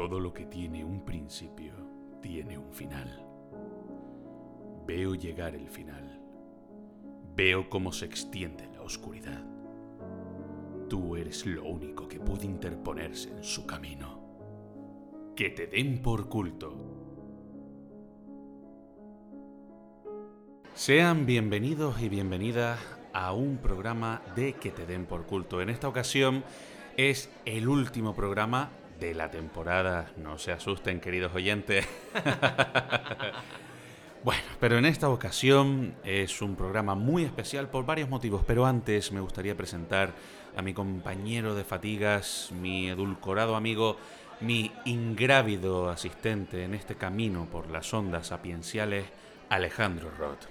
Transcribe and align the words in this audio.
Todo 0.00 0.18
lo 0.18 0.32
que 0.32 0.46
tiene 0.46 0.82
un 0.82 1.04
principio 1.04 1.74
tiene 2.22 2.56
un 2.56 2.72
final. 2.72 3.22
Veo 4.86 5.14
llegar 5.14 5.54
el 5.54 5.68
final. 5.68 6.18
Veo 7.36 7.68
cómo 7.68 7.92
se 7.92 8.06
extiende 8.06 8.66
la 8.72 8.80
oscuridad. 8.80 9.44
Tú 10.88 11.16
eres 11.16 11.44
lo 11.44 11.64
único 11.64 12.08
que 12.08 12.18
puede 12.18 12.46
interponerse 12.46 13.28
en 13.28 13.44
su 13.44 13.66
camino. 13.66 15.32
Que 15.36 15.50
te 15.50 15.66
den 15.66 16.00
por 16.00 16.30
culto. 16.30 16.74
Sean 20.72 21.26
bienvenidos 21.26 22.00
y 22.00 22.08
bienvenidas 22.08 22.80
a 23.12 23.34
un 23.34 23.58
programa 23.58 24.22
de 24.34 24.54
Que 24.54 24.70
te 24.70 24.86
den 24.86 25.04
por 25.04 25.26
culto. 25.26 25.60
En 25.60 25.68
esta 25.68 25.88
ocasión 25.88 26.42
es 26.96 27.30
el 27.44 27.68
último 27.68 28.14
programa 28.14 28.70
de 29.00 29.14
la 29.14 29.30
temporada. 29.30 30.12
No 30.16 30.38
se 30.38 30.52
asusten, 30.52 31.00
queridos 31.00 31.34
oyentes. 31.34 31.86
bueno, 34.24 34.42
pero 34.60 34.78
en 34.78 34.84
esta 34.84 35.08
ocasión 35.08 35.94
es 36.04 36.42
un 36.42 36.54
programa 36.54 36.94
muy 36.94 37.24
especial 37.24 37.68
por 37.68 37.86
varios 37.86 38.08
motivos, 38.08 38.44
pero 38.46 38.66
antes 38.66 39.10
me 39.10 39.20
gustaría 39.20 39.56
presentar 39.56 40.12
a 40.56 40.62
mi 40.62 40.74
compañero 40.74 41.54
de 41.54 41.64
fatigas, 41.64 42.50
mi 42.52 42.88
edulcorado 42.88 43.56
amigo, 43.56 43.96
mi 44.40 44.70
ingrávido 44.84 45.88
asistente 45.88 46.64
en 46.64 46.74
este 46.74 46.94
camino 46.94 47.48
por 47.50 47.70
las 47.70 47.92
ondas 47.94 48.28
sapienciales, 48.28 49.06
Alejandro 49.48 50.10
Roth. 50.10 50.46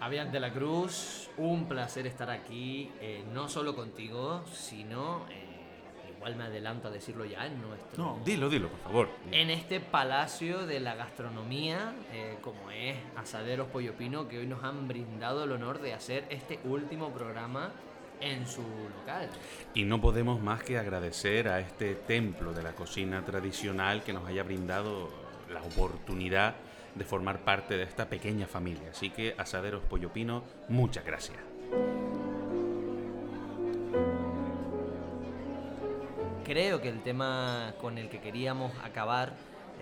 Avian 0.00 0.32
de 0.32 0.40
la 0.40 0.50
Cruz, 0.50 1.28
un 1.36 1.68
placer 1.68 2.06
estar 2.06 2.30
aquí, 2.30 2.90
eh, 3.02 3.22
no 3.34 3.48
solo 3.48 3.76
contigo, 3.76 4.42
sino 4.50 5.26
eh, 5.28 5.49
igual 6.20 6.36
me 6.36 6.44
adelanto 6.44 6.88
a 6.88 6.90
decirlo 6.90 7.24
ya 7.24 7.46
en 7.46 7.62
nuestro... 7.62 8.04
No, 8.04 8.20
dilo, 8.22 8.50
dilo, 8.50 8.68
por 8.68 8.80
favor. 8.80 9.08
En 9.32 9.48
este 9.48 9.80
palacio 9.80 10.66
de 10.66 10.78
la 10.78 10.94
gastronomía, 10.94 11.94
eh, 12.12 12.36
como 12.42 12.70
es 12.70 12.94
Asaderos 13.16 13.68
Pollo 13.68 13.94
Pino, 13.94 14.28
que 14.28 14.38
hoy 14.38 14.46
nos 14.46 14.62
han 14.62 14.86
brindado 14.86 15.44
el 15.44 15.52
honor 15.52 15.80
de 15.80 15.94
hacer 15.94 16.26
este 16.28 16.60
último 16.64 17.08
programa 17.10 17.72
en 18.20 18.46
su 18.46 18.60
local. 18.60 19.30
Y 19.72 19.84
no 19.84 19.98
podemos 19.98 20.42
más 20.42 20.62
que 20.62 20.78
agradecer 20.78 21.48
a 21.48 21.58
este 21.60 21.94
templo 21.94 22.52
de 22.52 22.64
la 22.64 22.72
cocina 22.72 23.24
tradicional 23.24 24.02
que 24.02 24.12
nos 24.12 24.28
haya 24.28 24.42
brindado 24.42 25.08
la 25.50 25.62
oportunidad 25.62 26.54
de 26.94 27.04
formar 27.06 27.38
parte 27.44 27.78
de 27.78 27.84
esta 27.84 28.10
pequeña 28.10 28.46
familia. 28.46 28.90
Así 28.90 29.08
que, 29.08 29.34
Asaderos 29.38 29.82
Pollo 29.84 30.12
Pino, 30.12 30.44
muchas 30.68 31.02
gracias. 31.02 31.38
Creo 36.50 36.80
que 36.80 36.88
el 36.88 37.00
tema 37.04 37.74
con 37.80 37.96
el 37.96 38.08
que 38.08 38.18
queríamos 38.18 38.72
acabar 38.82 39.34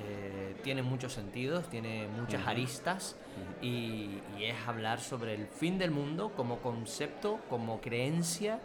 eh, 0.04 0.54
tiene 0.62 0.82
muchos 0.82 1.14
sentidos, 1.14 1.66
tiene 1.70 2.08
muchas 2.08 2.46
aristas 2.46 3.16
y, 3.62 4.20
es 4.38 4.54
hablar 4.66 5.00
sobre 5.00 5.34
el 5.34 5.46
fin 5.46 5.78
del 5.78 5.90
mundo 5.90 6.30
como 6.36 6.58
concepto, 6.58 7.40
como 7.48 7.80
creencia 7.80 8.60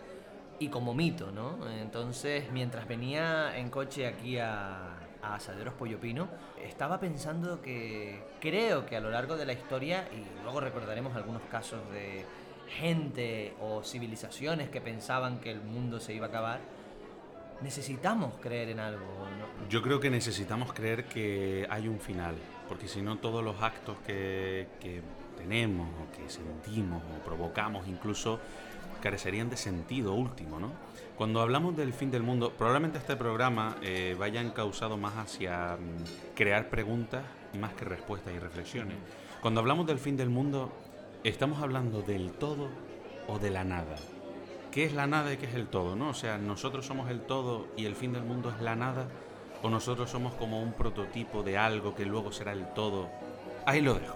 y 0.59 0.67
como 0.67 0.93
mito, 0.93 1.31
¿no? 1.31 1.57
Entonces, 1.79 2.51
mientras 2.51 2.89
venía 2.89 3.57
en 3.57 3.69
coche 3.69 4.05
aquí 4.05 4.37
a, 4.37 4.97
a 5.21 5.35
Asaderos 5.35 5.73
Pollo 5.73 5.97
Pino, 5.97 6.27
estaba 6.61 6.99
pensando 6.99 7.61
que 7.61 8.21
creo 8.41 8.85
que 8.85 8.97
a 8.97 8.99
lo 8.99 9.11
largo 9.11 9.37
de 9.37 9.45
la 9.45 9.53
historia, 9.53 10.09
y 10.11 10.43
luego 10.43 10.59
recordaremos 10.59 11.15
algunos 11.15 11.43
casos 11.43 11.79
de 11.93 12.25
gente 12.67 13.55
o 13.61 13.81
civilizaciones 13.81 14.69
que 14.69 14.81
pensaban 14.81 15.39
que 15.39 15.51
el 15.51 15.61
mundo 15.61 16.01
se 16.01 16.13
iba 16.13 16.25
a 16.25 16.29
acabar, 16.29 16.59
necesitamos 17.61 18.33
creer 18.41 18.69
en 18.69 18.79
algo. 18.79 19.05
Yo 19.69 19.81
creo 19.81 19.99
que 19.99 20.09
necesitamos 20.09 20.73
creer 20.73 21.05
que 21.05 21.67
hay 21.69 21.87
un 21.87 21.99
final, 21.99 22.35
porque 22.67 22.87
si 22.87 23.01
no 23.01 23.17
todos 23.17 23.43
los 23.43 23.61
actos 23.61 23.97
que, 24.05 24.67
tenemos 25.37 25.87
o 25.89 26.15
que 26.15 26.29
sentimos 26.29 27.01
o 27.01 27.25
provocamos 27.25 27.87
incluso 27.87 28.39
carecerían 29.01 29.49
de 29.49 29.57
sentido 29.57 30.13
último, 30.13 30.59
¿no? 30.59 30.71
Cuando 31.17 31.41
hablamos 31.41 31.75
del 31.75 31.91
fin 31.91 32.09
del 32.11 32.23
mundo, 32.23 32.53
probablemente 32.57 32.97
este 32.97 33.15
programa 33.17 33.75
eh, 33.81 34.15
vaya 34.17 34.39
encausado 34.39 34.95
más 34.97 35.17
hacia 35.17 35.75
mm, 35.75 36.35
crear 36.35 36.69
preguntas 36.69 37.23
más 37.59 37.73
que 37.73 37.85
respuestas 37.85 38.33
y 38.33 38.39
reflexiones. 38.39 38.95
Cuando 39.41 39.59
hablamos 39.59 39.85
del 39.85 39.99
fin 39.99 40.15
del 40.15 40.29
mundo, 40.29 40.71
estamos 41.23 41.61
hablando 41.61 42.01
del 42.01 42.31
todo 42.31 42.69
o 43.27 43.39
de 43.39 43.49
la 43.49 43.63
nada 43.63 43.97
qué 44.73 44.85
es 44.85 44.93
la 44.93 45.05
nada 45.05 45.31
y 45.31 45.37
qué 45.37 45.45
es 45.45 45.53
el 45.53 45.67
todo, 45.67 45.95
¿no? 45.95 46.09
O 46.09 46.13
sea, 46.15 46.39
nosotros 46.39 46.85
somos 46.85 47.09
el 47.11 47.21
todo 47.21 47.67
y 47.77 47.85
el 47.85 47.95
fin 47.95 48.11
del 48.11 48.23
mundo 48.23 48.49
es 48.49 48.59
la 48.59 48.75
nada, 48.75 49.05
o 49.61 49.69
nosotros 49.69 50.09
somos 50.09 50.33
como 50.33 50.61
un 50.61 50.73
prototipo 50.73 51.43
de 51.43 51.57
algo 51.59 51.93
que 51.93 52.05
luego 52.05 52.31
será 52.31 52.53
el 52.53 52.65
todo. 52.73 53.07
Ahí 53.65 53.81
lo 53.81 53.93
dejo. 53.93 54.15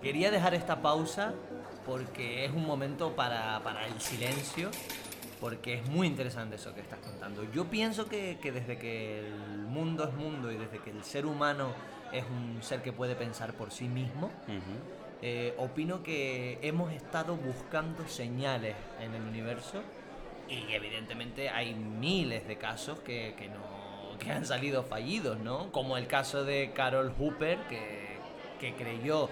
Quería 0.00 0.30
dejar 0.30 0.54
esta 0.54 0.80
pausa 0.80 1.34
porque 1.84 2.44
es 2.44 2.52
un 2.52 2.64
momento 2.64 3.16
para, 3.16 3.60
el 3.86 4.00
silencio, 4.00 4.70
porque 5.40 5.74
es 5.74 5.88
muy 5.88 6.06
interesante 6.06 6.56
eso 6.56 6.72
que 6.74 6.80
estás 6.80 7.00
contando. 7.00 7.44
Yo 7.52 7.64
pienso 7.64 8.08
que, 8.08 8.38
desde 8.42 8.78
que 8.78 9.26
el 9.26 9.66
mundo 9.66 10.04
es 10.04 10.14
mundo 10.14 10.52
y 10.52 10.56
desde 10.56 10.78
que 10.78 10.90
el 10.90 11.02
ser 11.02 11.26
humano 11.26 11.72
es 12.12 12.24
un 12.24 12.62
ser 12.62 12.80
que 12.82 12.92
puede 12.92 13.16
pensar 13.16 13.54
por 13.54 13.72
sí 13.72 13.88
mismo, 13.88 14.30
eh, 15.22 15.54
opino 15.56 16.02
que 16.02 16.58
hemos 16.62 16.92
estado 16.92 17.36
buscando 17.36 18.08
señales 18.08 18.74
en 19.00 19.14
el 19.14 19.22
universo 19.22 19.80
y 20.48 20.72
evidentemente 20.72 21.48
hay 21.48 21.74
miles 21.74 22.48
de 22.48 22.56
casos 22.56 22.98
que, 22.98 23.32
no, 23.48 24.18
que 24.18 24.32
han 24.32 24.44
salido 24.44 24.82
fallidos, 24.82 25.38
¿no? 25.38 25.70
Como 25.70 25.96
el 25.96 26.08
caso 26.08 26.44
de 26.44 26.72
Carol 26.74 27.14
Hooper, 27.16 27.60
que, 27.68 28.16
que 28.58 28.74
creyó 28.74 29.30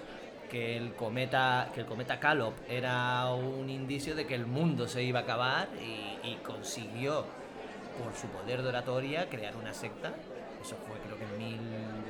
que 0.49 0.77
el 0.77 0.95
cometa 0.95 1.73
que 1.75 1.81
el 1.81 1.87
cometa 1.87 2.21
Calop 2.21 2.55
era 2.69 3.33
un 3.35 3.69
indicio 3.71 4.15
de 4.15 4.27
que 4.27 4.35
el 4.35 4.47
mundo 4.47 4.87
se 4.89 5.03
iba 5.03 5.21
a 5.21 5.23
acabar 5.23 5.69
y, 5.81 6.19
y, 6.29 6.37
consiguió 6.45 7.25
por 8.03 8.15
su 8.15 8.27
poder 8.29 8.63
de 8.63 8.69
oratoria 8.69 9.29
crear 9.29 9.55
una 9.55 9.73
secta 9.73 10.13
eso 10.61 10.77
fue 10.87 10.99
creo 11.05 11.17
que 11.17 11.23
en 11.25 11.39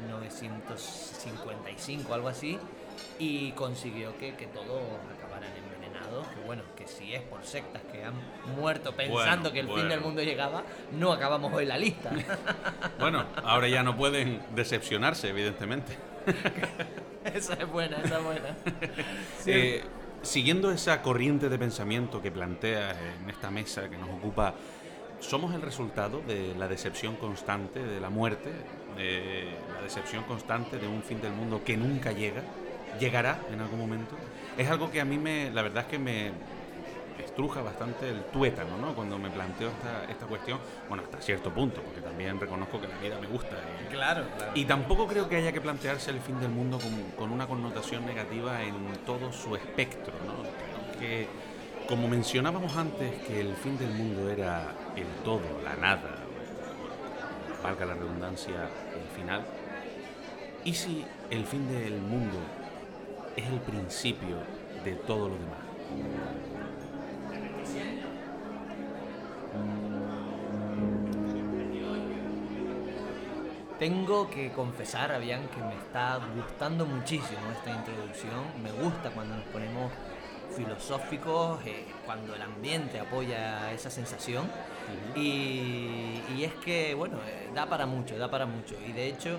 1955 0.07 2.15
algo 2.15 2.29
así 2.29 2.59
y 3.19 3.53
consiguió 3.53 4.17
que, 4.19 4.35
que 4.35 4.47
todos 4.47 4.81
acabaran 5.17 5.51
envenenados. 5.57 6.27
Que 6.29 6.41
bueno, 6.47 6.63
que 6.77 6.87
si 6.87 7.15
es 7.15 7.23
por 7.23 7.45
sectas 7.45 7.83
que 7.93 8.05
han 8.05 8.15
muerto 8.57 8.95
pensando 8.95 9.53
que 9.53 9.61
el 9.61 9.69
fin 9.69 9.89
del 9.89 10.01
mundo 10.01 10.23
llegaba, 10.23 10.63
no 10.93 11.13
acabamos 11.13 11.53
hoy 11.53 11.67
la 11.67 11.79
lista. 11.79 12.11
Bueno, 12.99 13.25
ahora 13.45 13.69
ya 13.69 13.83
no 13.83 13.97
pueden 13.97 14.43
decepcionarse, 14.55 15.31
evidentemente. 15.31 15.97
esa 17.25 17.55
es 17.55 17.67
buena, 17.71 17.97
esa 17.99 18.19
es 18.19 18.25
buena. 18.25 18.57
Eh, 19.47 19.83
siguiendo 20.23 20.71
esa 20.71 21.01
corriente 21.01 21.49
de 21.49 21.59
pensamiento 21.59 22.21
que 22.21 22.31
plantea 22.31 22.91
en 22.91 23.31
esta 23.31 23.51
mesa 23.51 23.89
que 23.89 23.97
nos 23.97 24.11
ocupa, 24.11 24.55
somos 25.21 25.55
el 25.55 25.63
resultado 25.63 26.21
de 26.27 26.55
la 26.57 26.69
decepción 26.69 27.17
constante 27.17 27.81
de 27.81 28.01
la 28.01 28.11
muerte, 28.11 28.51
de 28.97 29.45
la 29.75 29.83
decepción 29.83 30.25
constante 30.25 30.79
de 30.79 30.89
un 30.89 31.03
fin 31.03 31.21
del 31.21 31.33
mundo 31.33 31.63
que 31.65 31.77
nunca 31.77 32.13
llega 32.13 32.43
llegará 32.99 33.41
en 33.53 33.61
algún 33.61 33.79
momento. 33.79 34.17
Es 34.57 34.69
algo 34.69 34.91
que 34.91 35.01
a 35.01 35.05
mí 35.05 35.19
me, 35.19 35.51
la 35.51 35.63
verdad 35.63 35.85
es 35.85 35.91
que 35.91 35.99
me 35.99 36.33
estruja 37.25 37.63
bastante 37.63 38.09
el 38.09 38.25
tuétano, 38.25 38.77
¿no? 38.79 38.95
Cuando 38.95 39.19
me 39.19 39.31
planteo 39.31 39.69
esta, 39.69 40.11
esta 40.11 40.27
cuestión, 40.27 40.59
bueno, 40.89 41.05
hasta 41.05 41.21
cierto 41.21 41.53
punto, 41.53 41.81
porque 41.83 42.01
también 42.01 42.41
reconozco 42.41 42.81
que 42.81 42.89
la 42.89 42.99
vida 42.99 43.19
me 43.21 43.27
gusta. 43.27 43.57
Y, 43.83 43.93
claro, 43.93 44.25
claro. 44.37 44.53
Y 44.55 44.65
tampoco 44.65 45.07
creo 45.07 45.29
que 45.29 45.37
haya 45.37 45.53
que 45.53 45.61
plantearse 45.61 46.11
el 46.11 46.21
fin 46.21 46.41
del 46.41 46.51
mundo 46.51 46.79
con, 46.79 46.93
con 47.17 47.33
una 47.33 47.47
connotación 47.47 48.05
negativa 48.07 48.63
en 48.63 48.75
todo 49.07 49.33
su 49.33 49.55
espectro, 49.55 50.15
¿no? 50.27 50.99
Que, 50.99 51.29
como 51.89 52.09
mencionábamos 52.09 52.77
antes, 52.77 53.23
que 53.27 53.41
el 53.41 53.55
fin 53.55 53.79
del 53.79 53.91
mundo 53.91 54.29
era 54.29 54.73
el 54.97 55.07
todo, 55.25 55.61
la 55.65 55.77
nada, 55.77 56.17
valga 57.63 57.87
la 57.87 57.95
redundancia, 57.95 58.69
el 58.95 59.17
final. 59.17 59.45
¿Y 60.65 60.75
si 60.75 61.05
el 61.31 61.47
fin 61.47 61.69
del 61.69 62.01
mundo 62.01 62.39
es 63.37 63.47
el 63.47 63.61
principio 63.61 64.37
de 64.85 64.95
todo 64.95 65.29
lo 65.29 65.35
demás. 65.35 65.59
Tengo 73.79 74.29
que 74.29 74.53
confesar, 74.53 75.11
Avian, 75.11 75.49
que 75.49 75.63
me 75.63 75.75
está 75.75 76.21
gustando 76.37 76.85
muchísimo 76.85 77.41
esta 77.51 77.71
introducción. 77.71 78.45
Me 78.63 78.71
gusta 78.73 79.11
cuando 79.11 79.37
nos 79.37 79.45
ponemos 79.47 79.91
filosóficos, 80.55 81.65
eh, 81.65 81.87
cuando 82.05 82.35
el 82.35 82.43
ambiente 82.43 83.01
apoya 83.01 83.73
esa 83.73 83.89
sensación. 83.89 84.51
y, 85.17 86.21
y, 86.37 86.45
es 86.45 86.53
que, 86.57 86.95
bueno, 86.95 87.17
eh, 87.27 87.51
da 87.55 87.67
para 87.67 87.87
mucho, 87.87 88.19
da 88.19 88.31
para 88.31 88.45
mucho. 88.45 88.75
Y 88.87 88.93
de 88.93 89.07
hecho, 89.09 89.39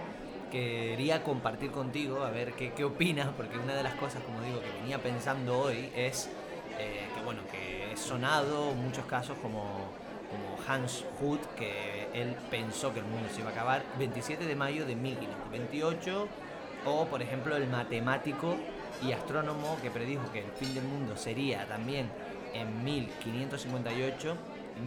quería 0.52 1.24
compartir 1.24 1.72
contigo, 1.72 2.24
a 2.24 2.30
ver 2.30 2.54
qué, 2.54 2.74
qué 2.74 2.84
opinas, 2.84 3.30
porque 3.36 3.58
una 3.58 3.74
de 3.74 3.84
las 3.84 3.96
cosas, 3.96 4.22
como 4.24 4.42
digo, 4.42 4.62
que 4.62 4.70
venía 4.82 5.00
pensando 5.00 5.58
hoy 5.58 5.90
es 5.96 6.30
eh, 6.78 7.08
que, 7.16 7.24
bueno, 7.24 7.42
que 7.50 7.94
he 7.94 7.98
sonado 7.98 8.74
muchos 8.74 9.06
casos 9.06 9.38
como, 9.42 9.64
como 10.30 10.58
Hans 10.68 11.06
Hut, 11.20 11.42
que 11.56 12.08
él 12.14 12.36
pensó 12.52 12.94
que 12.94 13.00
el 13.00 13.06
mundo 13.06 13.30
se 13.34 13.42
iba 13.42 13.50
a 13.50 13.54
acabar 13.54 13.84
27 13.98 14.46
de 14.46 14.56
mayo 14.56 14.86
de 14.86 14.96
1528, 14.96 16.28
o 16.86 17.06
por 17.06 17.22
ejemplo 17.22 17.56
el 17.56 17.68
matemático 17.68 18.56
y 19.04 19.12
astrónomo 19.14 19.78
que 19.82 19.90
predijo 19.92 20.32
que 20.32 20.40
el 20.40 20.52
fin 20.52 20.74
del 20.74 20.84
mundo 20.84 21.16
sería 21.16 21.66
también 21.68 22.10
en 22.54 22.84
1558, 22.84 24.36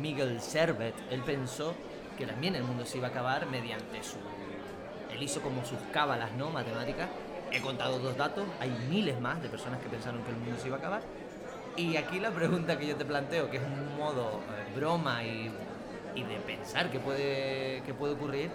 Miguel 0.01 0.41
Servet, 0.41 0.95
él 1.11 1.23
pensó 1.23 1.75
que 2.19 2.27
también 2.27 2.55
el 2.55 2.65
mundo 2.65 2.85
se 2.85 2.99
iba 2.99 3.09
a 3.09 3.11
acabar 3.11 3.47
mediante 3.47 4.03
su... 4.03 4.17
Él 5.15 5.23
hizo 5.23 5.41
como 5.41 5.65
sus 5.65 5.79
cábalas, 5.93 6.33
¿no? 6.33 6.51
Matemáticas. 6.51 7.09
He 7.51 7.61
contado 7.61 7.99
dos 7.99 8.17
datos, 8.17 8.47
hay 8.61 8.71
miles 8.89 9.21
más 9.21 9.41
de 9.41 9.49
personas 9.49 9.81
que 9.81 9.89
pensaron 9.89 10.23
que 10.25 10.31
el 10.31 10.37
mundo 10.37 10.59
se 10.61 10.67
iba 10.67 10.77
a 10.77 10.81
acabar. 10.81 11.03
Y 11.77 11.97
aquí 11.97 12.19
la 12.19 12.31
pregunta 12.31 12.79
que 12.79 12.87
yo 12.87 12.97
te 12.97 13.05
planteo, 13.05 13.51
que 13.51 13.59
es 13.59 13.63
un 13.63 13.97
modo 13.97 14.41
eh, 14.41 14.77
broma 14.77 15.23
y, 15.23 15.51
y, 16.15 16.23
de 16.23 16.37
pensar 16.37 16.91
que 16.91 16.99
puede, 16.99 17.83
que 17.87 17.95
puede 17.95 18.15
ocurrir, 18.15 18.51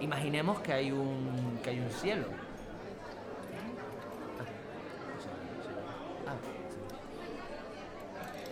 imaginemos 0.00 0.60
que 0.60 0.72
hay 0.72 0.92
un, 0.92 1.58
que 1.62 1.70
hay 1.70 1.80
un 1.80 1.90
cielo 1.90 2.26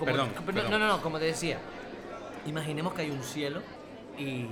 perdón, 0.04 0.30
No, 0.70 0.78
no, 0.78 0.88
no, 0.88 1.02
como 1.02 1.18
te 1.18 1.26
decía, 1.26 1.58
imaginemos 2.46 2.94
que 2.94 3.02
hay 3.02 3.10
un 3.10 3.22
cielo 3.22 3.60
y, 4.18 4.46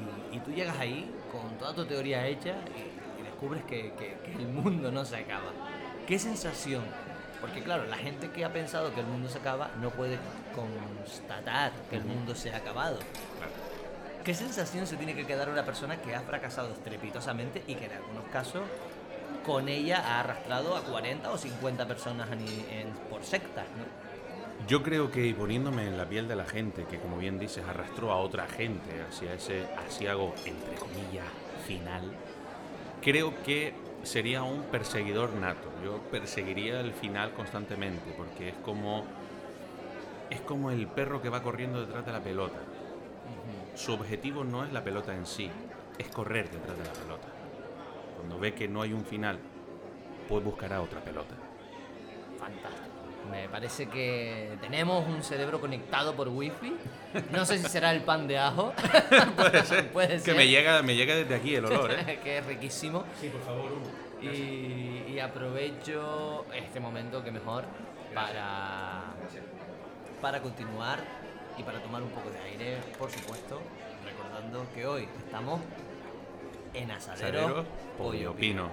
tú 0.45 0.51
llegas 0.51 0.79
ahí 0.79 1.11
con 1.31 1.57
toda 1.59 1.75
tu 1.75 1.85
teoría 1.85 2.27
hecha 2.27 2.57
y, 2.77 2.92
descubres 3.43 3.65
que, 3.65 3.93
el 4.39 4.49
mundo 4.49 4.93
no 4.93 5.05
se 5.05 5.17
acaba. 5.17 5.51
¿Qué 6.07 6.19
sensación? 6.19 6.85
Porque 7.41 7.61
claro, 7.63 7.87
la 7.87 7.97
gente 7.97 8.31
que 8.31 8.45
ha 8.45 8.53
pensado 8.53 8.95
que 8.95 9.01
el 9.01 9.07
mundo 9.07 9.29
se 9.29 9.39
acaba 9.39 9.71
no 9.81 9.91
puede 9.91 10.19
constatar 10.55 11.73
que 11.91 11.97
el 11.97 12.05
mundo 12.05 12.35
se 12.37 12.53
ha 12.53 12.59
acabado. 12.59 12.99
¿Qué 14.25 14.35
sensación 14.35 14.87
se 14.87 14.97
tiene 14.97 15.17
que 15.17 15.27
quedar 15.27 15.49
una 15.49 15.65
persona 15.65 15.97
que 16.01 16.15
ha 16.15 16.21
fracasado 16.21 16.73
estrepitosamente 16.73 17.65
y 17.67 17.75
que 17.75 17.87
en 17.87 17.93
algunos 17.93 18.25
casos 18.27 18.63
con 19.45 19.69
ella 19.69 19.99
ha 19.99 20.21
arrastrado 20.21 20.77
a 20.77 20.83
40 20.83 21.33
o 21.33 21.37
50 21.37 21.89
personas 21.89 22.29
por 23.11 23.25
sectas? 23.25 23.65
¿no? 23.77 24.69
Yo 24.69 24.85
creo 24.85 25.11
que 25.11 25.35
poniéndome 25.35 25.89
en 25.89 25.99
la 25.99 26.09
piel 26.09 26.29
de 26.29 26.37
la 26.37 26.45
gente 26.45 26.85
que, 26.85 27.01
como 27.01 27.17
bien 27.17 27.41
dices, 27.41 27.65
arrastró 27.67 28.13
a 28.13 28.19
otra 28.19 28.47
gente 28.47 29.03
hacia 29.03 29.35
ese 29.35 29.67
asiago, 29.89 30.33
entre 30.45 30.77
comillas, 30.77 31.27
final, 31.67 32.13
creo 33.03 33.35
que 33.43 33.75
sería 34.05 34.43
un 34.43 34.63
perseguidor 34.63 35.35
nato. 35.35 35.69
Yo 35.85 35.99
perseguiría 36.11 36.81
el 36.81 36.93
final 36.93 37.33
constantemente, 37.33 38.15
porque 38.17 38.51
es 38.51 38.55
como, 38.57 39.05
es 40.31 40.41
como 40.41 40.71
el 40.71 40.87
perro 40.87 41.21
que 41.21 41.29
va 41.29 41.43
corriendo 41.43 41.81
detrás 41.81 42.07
de 42.07 42.13
la 42.13 42.21
pelota. 42.21 42.59
Su 43.75 43.93
objetivo 43.95 44.45
no 44.45 44.65
es 44.65 44.73
la 44.73 44.85
pelota 44.85 45.15
en 45.15 45.27
sí, 45.27 45.51
es 45.99 46.09
correr 46.09 46.51
detrás 46.51 46.79
de 46.79 46.85
la 46.85 46.93
pelota. 46.93 47.29
Cuando 48.17 48.39
ve 48.39 48.55
que 48.55 48.69
no 48.69 48.83
hay 48.83 48.93
un 48.93 49.05
final, 49.05 49.39
pues 50.29 50.45
buscará 50.45 50.81
otra 50.81 51.01
pelota. 51.01 51.35
Fantástico. 52.39 53.02
Me 53.31 53.49
parece 53.49 53.87
que 53.87 54.57
tenemos 54.61 55.07
un 55.07 55.23
cerebro 55.23 55.61
conectado 55.61 56.15
por 56.15 56.29
wifi. 56.29 56.75
No 57.31 57.45
sé 57.45 57.59
si 57.59 57.69
será 57.69 57.93
el 57.93 58.03
pan 58.03 58.27
de 58.27 58.39
ajo. 58.39 58.73
Puede 59.37 59.65
ser. 59.65 59.89
Puede 59.93 60.21
ser. 60.21 60.33
Que 60.33 60.35
me 60.35 60.49
llega, 60.49 60.83
me 60.83 60.95
llega 60.95 61.15
desde 61.15 61.35
aquí 61.35 61.55
el 61.55 61.65
olor, 61.65 61.93
¿eh? 61.93 62.19
que 62.25 62.39
es 62.39 62.47
riquísimo. 62.47 63.05
Sí, 63.21 63.29
por 63.29 63.43
favor, 63.43 63.73
uno. 63.73 64.33
Y, 64.33 65.19
aprovecho 65.19 66.47
este 66.53 66.81
momento 66.81 67.23
que 67.23 67.31
mejor 67.31 67.65
para, 68.13 69.03
para 70.21 70.41
continuar 70.41 70.99
y 71.57 71.63
para 71.63 71.81
tomar 71.81 72.03
un 72.03 72.11
poco 72.11 72.31
de 72.31 72.39
aire, 72.41 72.79
por 72.99 73.11
supuesto, 73.11 73.61
recordando 74.05 74.67
que 74.75 74.85
hoy 74.85 75.09
estamos 75.25 75.61
en 76.75 76.91
Asadero, 76.91 77.65
Pollo 77.97 78.35
Pino 78.35 78.71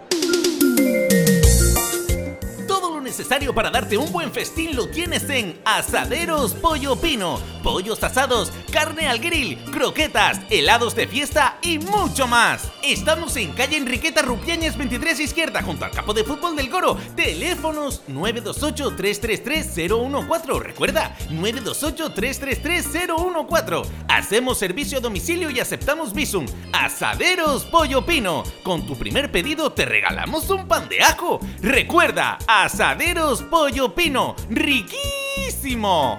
necesario 3.09 3.55
para 3.55 3.71
darte 3.71 3.97
un 3.97 4.11
buen 4.11 4.31
festín 4.31 4.75
lo 4.75 4.87
tienes 4.87 5.27
en 5.31 5.59
Asaderos 5.65 6.53
Pollo 6.53 6.95
Pino. 6.95 7.39
Pollos 7.63 8.03
asados, 8.03 8.51
carne 8.71 9.07
al 9.07 9.19
grill, 9.19 9.57
croquetas, 9.71 10.41
helados 10.49 10.95
de 10.95 11.07
fiesta 11.07 11.57
y 11.61 11.77
mucho 11.79 12.27
más. 12.27 12.69
Estamos 12.83 13.35
en 13.37 13.51
calle 13.51 13.77
Enriqueta 13.77 14.21
Rupiáñez 14.21 14.77
23 14.77 15.19
izquierda 15.19 15.61
junto 15.61 15.83
al 15.85 15.91
campo 15.91 16.13
de 16.13 16.23
fútbol 16.23 16.55
del 16.55 16.69
Coro. 16.69 16.97
Teléfonos 17.15 18.01
928-333-014. 18.07 20.59
Recuerda, 20.59 21.15
928-333-014. 21.31 23.85
Hacemos 24.07 24.57
servicio 24.57 24.99
a 24.99 25.01
domicilio 25.01 25.49
y 25.49 25.59
aceptamos 25.59 26.13
Visum. 26.13 26.45
Asaderos 26.71 27.65
Pollo 27.65 28.05
Pino. 28.05 28.43
Con 28.63 28.85
tu 28.85 28.97
primer 28.97 29.31
pedido 29.31 29.71
te 29.71 29.85
regalamos 29.85 30.49
un 30.49 30.67
pan 30.67 30.87
de 30.89 31.01
ajo. 31.01 31.39
Recuerda, 31.61 32.37
Asaderos 32.47 33.43
Pollo 33.43 33.93
Pino. 33.93 34.35
¡Riquísimo! 34.49 36.17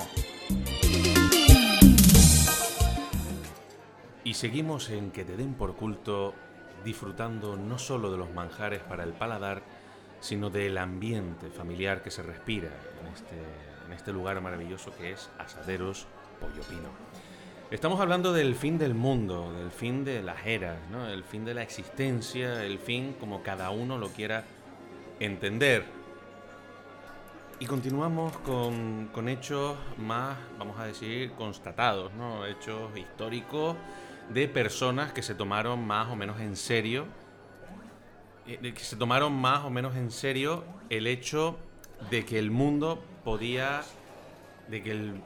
Y 4.23 4.35
seguimos 4.35 4.91
en 4.91 5.11
que 5.11 5.25
te 5.25 5.37
den 5.37 5.55
por 5.55 5.77
culto, 5.77 6.35
disfrutando 6.85 7.57
no 7.57 7.79
solo 7.79 8.13
de 8.13 8.19
los 8.19 8.31
manjares 8.33 8.83
para 8.83 9.05
el 9.05 9.13
paladar, 9.13 9.63
sino 10.21 10.51
del 10.51 10.77
ambiente 10.77 11.49
familiar 11.51 12.03
que 12.03 12.11
se 12.11 12.23
respira 12.23 12.69
en 13.01 13.07
este, 13.15 13.37
en 13.87 13.93
este 13.93 14.13
lugar 14.13 14.41
maravilloso 14.41 14.95
que 14.97 15.13
es 15.13 15.31
Asaderos 15.39 16.07
Pollo 16.39 16.63
Pino. 16.69 16.91
Estamos 17.71 18.01
hablando 18.01 18.33
del 18.33 18.57
fin 18.57 18.79
del 18.79 18.95
mundo, 18.95 19.53
del 19.55 19.71
fin 19.71 20.05
de 20.05 20.23
las 20.23 20.45
eras, 20.45 20.77
¿no? 20.91 21.09
el 21.09 21.25
fin 21.25 21.45
de 21.45 21.55
la 21.55 21.63
existencia, 21.63 22.65
el 22.65 22.79
fin 22.79 23.15
como 23.19 23.43
cada 23.43 23.71
uno 23.71 23.97
lo 23.97 24.09
quiera 24.09 24.45
entender. 25.21 25.85
Y 27.61 27.67
continuamos 27.67 28.37
con, 28.39 29.29
hechos 29.29 29.77
más, 29.99 30.37
vamos 30.59 30.81
a 30.81 30.87
decir, 30.87 31.33
constatados, 31.33 32.11
¿no? 32.15 32.47
Hechos 32.47 32.97
históricos 32.97 33.77
de 34.33 34.49
personas 34.49 35.13
que 35.13 35.23
se 35.23 35.35
tomaron 35.35 35.87
más 35.87 36.09
o 36.09 36.17
menos 36.17 36.41
en 36.41 36.57
serio, 36.57 37.07
eh, 38.47 38.73
que 38.73 38.85
se 38.85 38.97
tomaron 38.97 39.33
más 39.33 39.65
o 39.65 39.71
menos 39.71 39.97
en 39.97 40.11
serio 40.11 40.65
el 40.89 41.07
hecho 41.07 41.59
de 42.11 42.25
que 42.25 42.39
el 42.39 42.51
mundo 42.51 43.03
podía, 43.25 43.83
de 44.69 44.83
que 44.83 44.91
el, 44.93 45.21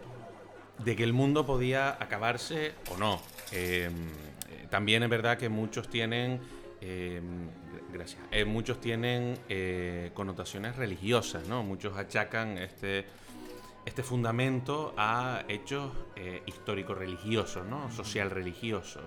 de 0.84 0.96
que 0.96 1.04
el 1.04 1.12
mundo 1.12 1.46
podía 1.46 1.90
acabarse 1.90 2.74
o 2.90 2.96
no. 2.96 3.20
Em, 3.52 3.92
eh, 3.92 4.66
también 4.70 5.02
es 5.02 5.08
verdad 5.08 5.38
que 5.38 5.48
muchos 5.48 5.88
tienen 5.88 6.40
em, 6.80 7.48
Gracias. 7.94 8.20
Eh, 8.32 8.44
muchos 8.44 8.80
tienen 8.80 9.38
eh, 9.48 10.10
connotaciones 10.14 10.74
religiosas, 10.74 11.46
¿no? 11.46 11.62
Muchos 11.62 11.96
achacan 11.96 12.58
este, 12.58 13.06
este 13.84 14.02
fundamento 14.02 14.94
a 14.96 15.44
hechos 15.48 15.92
eh, 16.16 16.42
histórico-religiosos, 16.46 17.66
¿no? 17.66 17.90
Social-religiosos. 17.90 19.02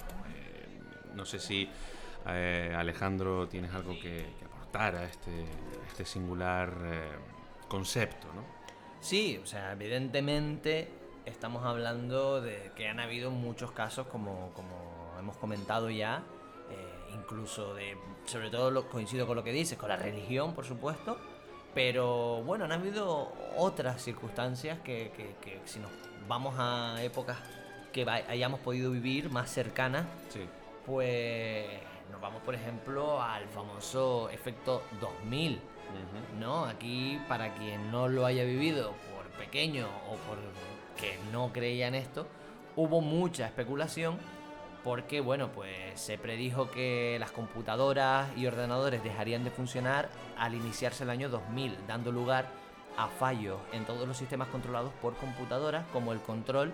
no 1.15 1.25
sé 1.25 1.39
si 1.39 1.69
Alejandro 2.25 3.48
tienes 3.48 3.74
algo 3.74 3.98
que, 4.00 4.25
aportar 4.46 4.96
a 4.96 5.05
este, 5.05 5.46
este 5.88 6.05
singular 6.05 6.72
concepto, 7.67 8.27
¿no? 8.36 8.43
Sí, 9.00 9.39
o 9.41 9.46
sea, 9.46 9.72
evidentemente 9.72 10.89
estamos 11.25 11.65
hablando 11.65 12.41
de 12.41 12.72
que 12.75 12.88
han 12.88 13.00
habido 13.00 13.31
muchos 13.31 13.72
casos, 13.72 14.07
como, 14.07 14.51
como 14.53 15.15
hemos 15.17 15.38
comentado 15.38 15.89
ya, 15.89 16.24
incluso 17.13 17.74
de, 17.74 17.98
sobre 18.25 18.50
todo 18.50 18.72
lo, 18.72 18.89
coincido 18.89 19.27
con 19.27 19.36
lo 19.36 19.43
que 19.43 19.51
dices, 19.51 19.77
con 19.77 19.89
la 19.89 19.98
religión, 19.98 20.53
por 20.53 20.65
supuesto, 20.65 21.17
pero 21.77 22.41
bueno, 22.41 22.65
han 22.65 22.72
habido 22.72 23.31
otras 23.55 24.01
circunstancias 24.01 24.79
que, 24.79 25.12
que, 25.39 25.60
si 25.65 25.77
nos 25.77 25.91
vamos 26.27 26.55
a 26.57 27.03
épocas 27.03 27.38
que 27.93 28.01
hayamos 28.10 28.62
podido 28.62 28.89
vivir 28.89 29.29
más 29.29 29.51
cercanas, 29.51 30.07
pues 30.88 31.67
nos 32.12 32.19
vamos, 32.19 32.41
por 32.41 32.55
ejemplo, 32.55 33.22
al 33.22 33.48
famoso 33.50 34.27
efecto 34.31 34.81
2000, 35.00 35.62
¿no? 36.39 36.65
Aquí, 36.65 37.22
para 37.27 37.53
quien 37.53 37.91
no 37.91 38.07
lo 38.07 38.25
haya 38.25 38.43
vivido 38.43 38.96
por 39.13 39.27
pequeño 39.38 39.86
o 40.10 40.15
por 40.27 40.39
que 41.00 41.19
no 41.31 41.53
creía 41.53 41.89
en 41.89 41.93
esto, 41.93 42.25
hubo 42.75 43.01
mucha 43.01 43.46
especulación 43.46 44.17
porque 44.84 45.22
bueno, 45.22 45.51
pues 45.51 46.00
se 46.00 46.17
predijo 46.17 46.72
que 46.72 47.17
las 47.19 47.31
computadoras 47.31 48.29
y 48.38 48.46
ordenadores 48.46 49.03
dejarían 49.03 49.43
de 49.43 49.51
funcionar 49.51 50.10
al 50.38 50.53
iniciarse 50.53 51.03
el 51.03 51.10
año 51.10 51.29
2000, 51.29 51.88
dando 51.88 52.12
lugar 52.12 52.48
a 52.98 53.07
fallos 53.07 53.60
en 53.74 53.86
todos 53.86 54.07
los 54.07 54.17
sistemas 54.17 54.48
controlados 54.48 54.91
por 55.01 55.15
computadoras, 55.17 55.86
como 55.93 56.13
el 56.13 56.19
control 56.19 56.74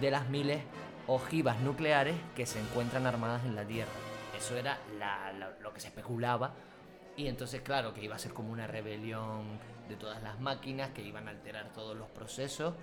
de 0.00 0.10
las 0.10 0.28
miles 0.28 0.62
ojivas 1.06 1.60
nucleares 1.60 2.16
que 2.34 2.46
se 2.46 2.60
encuentran 2.60 3.06
armadas 3.06 3.44
en 3.44 3.54
la 3.54 3.64
Tierra. 3.64 3.92
Eso 4.36 4.56
era 4.56 4.78
lo 5.60 5.72
que 5.72 5.80
se 5.80 5.88
especulaba. 5.88 6.54
Y 7.16 7.28
entonces, 7.28 7.60
claro, 7.60 7.94
que 7.94 8.02
iba 8.02 8.16
a 8.16 8.18
ser 8.18 8.32
como 8.32 8.50
una 8.52 8.66
rebelión 8.66 9.60
de 9.88 9.94
todas 9.96 10.22
las 10.22 10.40
máquinas, 10.40 10.90
que 10.90 11.02
iban 11.02 11.28
a 11.28 11.30
alterar 11.30 11.72
todos 11.72 11.96
los 11.96 12.08
procesos 12.08 12.74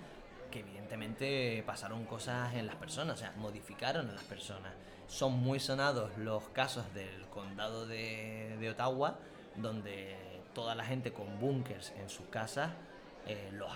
que 0.52 0.60
evidentemente 0.60 1.64
pasaron 1.66 2.04
cosas 2.04 2.54
en 2.54 2.66
las 2.68 2.76
personas, 2.76 3.16
o 3.16 3.18
sea, 3.18 3.32
modificaron 3.36 4.08
a 4.08 4.12
las 4.12 4.22
personas. 4.24 4.72
Son 5.08 5.32
muy 5.32 5.58
sonados 5.58 6.16
los 6.18 6.48
casos 6.50 6.92
del 6.94 7.26
condado 7.26 7.86
de, 7.86 8.56
de 8.60 8.70
Ottawa, 8.70 9.18
donde 9.56 10.16
toda 10.54 10.74
la 10.76 10.84
gente 10.84 11.12
con 11.12 11.40
búnkers 11.40 11.92
en 11.98 12.08
sus 12.08 12.26
casas 12.28 12.70
eh, 13.26 13.50
los 13.52 13.70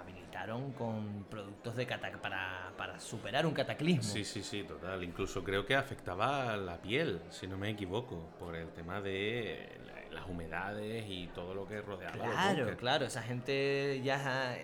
habilitaron 0.00 0.72
con 0.72 1.24
productos 1.30 1.76
de 1.76 1.86
cata 1.86 2.10
para, 2.20 2.72
para 2.76 2.98
superar 3.00 3.46
un 3.46 3.52
cataclismo. 3.54 4.02
Sí, 4.02 4.24
sí, 4.24 4.42
sí, 4.42 4.64
total. 4.64 5.02
Incluso 5.04 5.42
creo 5.44 5.64
que 5.64 5.74
afectaba 5.76 6.56
la 6.56 6.76
piel, 6.80 7.20
si 7.30 7.46
no 7.46 7.56
me 7.56 7.70
equivoco, 7.70 8.16
por 8.38 8.54
el 8.56 8.68
tema 8.70 9.00
de 9.00 9.78
la- 9.86 10.20
las 10.20 10.28
humedades 10.28 11.04
y 11.08 11.26
todo 11.28 11.54
lo 11.54 11.66
que 11.66 11.80
rodeaba. 11.82 12.16
los 12.16 12.24
Claro, 12.26 12.56
búnkers. 12.58 12.78
claro, 12.78 13.06
esa 13.06 13.22
gente 13.22 14.00
ya 14.04 14.56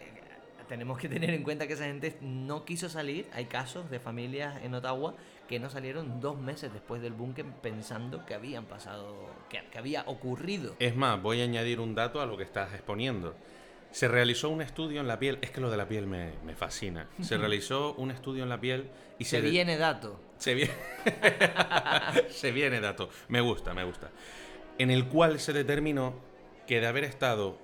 tenemos 0.71 0.99
que 0.99 1.09
tener 1.09 1.31
en 1.31 1.43
cuenta 1.43 1.67
que 1.67 1.73
esa 1.73 1.87
gente 1.87 2.17
no 2.21 2.65
quiso 2.65 2.89
salir. 2.89 3.27
Hay 3.33 3.47
casos 3.47 3.91
de 3.91 3.99
familias 3.99 4.62
en 4.62 4.73
Ottawa 4.73 5.17
que 5.49 5.59
no 5.59 5.69
salieron 5.69 6.21
dos 6.21 6.39
meses 6.39 6.73
después 6.73 7.03
del 7.03 7.12
búnker 7.12 7.45
pensando 7.61 8.25
que 8.25 8.35
habían 8.35 8.67
pasado, 8.67 9.17
que, 9.49 9.65
que 9.69 9.79
había 9.79 10.05
ocurrido. 10.07 10.77
Es 10.79 10.95
más, 10.95 11.21
voy 11.21 11.41
a 11.41 11.45
añadir 11.45 11.81
un 11.81 11.97
dato 11.97 12.21
a 12.21 12.27
lo 12.27 12.37
que 12.37 12.45
estás 12.45 12.73
exponiendo. 12.73 13.35
Se 13.91 14.07
realizó 14.07 14.49
un 14.49 14.62
estudio 14.62 15.00
en 15.00 15.09
la 15.09 15.19
piel, 15.19 15.39
es 15.43 15.50
que 15.50 15.61
lo 15.61 15.73
de 15.73 15.77
la 15.77 15.89
piel 15.89 16.07
me, 16.07 16.35
me 16.45 16.55
fascina. 16.55 17.09
Se 17.21 17.37
realizó 17.37 17.95
un 17.95 18.12
estudio 18.12 18.45
en 18.45 18.49
la 18.49 18.61
piel 18.61 18.91
y 19.19 19.25
Se 19.25 19.41
se, 19.41 19.50
viene 19.50 19.77
dato. 19.77 20.21
Se 20.39 20.55
viene. 20.55 20.73
se 22.31 22.53
viene 22.53 22.81
dato. 22.81 23.11
Me 23.27 23.41
gusta, 23.41 23.75
me 23.75 23.83
gusta. 23.83 24.12
En 24.79 24.93
el 24.93 25.09
cual 25.09 25.41
se 25.41 25.53
determinó 25.53 26.15
que 26.69 26.81
de 26.81 26.87
haber 26.87 27.03
estado. 27.03 27.59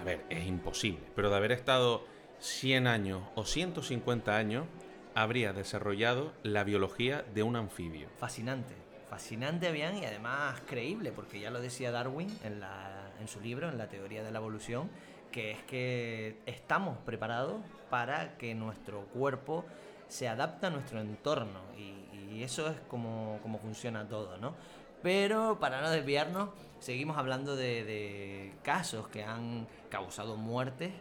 A 0.00 0.04
ver, 0.04 0.24
es 0.30 0.46
imposible, 0.46 1.02
pero 1.14 1.28
de 1.28 1.36
haber 1.36 1.52
estado 1.52 2.06
100 2.40 2.86
años 2.86 3.22
o 3.34 3.44
150 3.44 4.36
años, 4.36 4.66
habría 5.14 5.52
desarrollado 5.52 6.32
la 6.42 6.64
biología 6.64 7.24
de 7.34 7.42
un 7.42 7.56
anfibio. 7.56 8.08
Fascinante. 8.18 8.74
Fascinante, 9.10 9.66
habían 9.68 9.96
y 9.96 10.04
además 10.04 10.60
creíble, 10.66 11.12
porque 11.12 11.40
ya 11.40 11.50
lo 11.50 11.60
decía 11.60 11.90
Darwin 11.90 12.28
en, 12.44 12.60
la, 12.60 13.10
en 13.20 13.26
su 13.26 13.40
libro, 13.40 13.68
en 13.68 13.78
la 13.78 13.88
teoría 13.88 14.22
de 14.22 14.30
la 14.30 14.38
evolución, 14.38 14.90
que 15.32 15.50
es 15.52 15.62
que 15.62 16.36
estamos 16.46 16.98
preparados 16.98 17.62
para 17.90 18.36
que 18.36 18.54
nuestro 18.54 19.06
cuerpo 19.06 19.64
se 20.08 20.28
adapte 20.28 20.66
a 20.66 20.70
nuestro 20.70 21.00
entorno 21.00 21.60
y, 21.76 21.98
y 22.34 22.42
eso 22.42 22.68
es 22.68 22.76
como, 22.88 23.38
como 23.42 23.58
funciona 23.58 24.06
todo, 24.06 24.36
¿no? 24.36 24.54
Pero 25.02 25.58
para 25.58 25.80
no 25.80 25.90
desviarnos, 25.90 26.50
seguimos 26.80 27.16
hablando 27.16 27.56
de, 27.56 27.84
de 27.84 28.54
casos 28.62 29.08
que 29.08 29.24
han 29.24 29.66
causado 29.88 30.36
muertes 30.36 30.92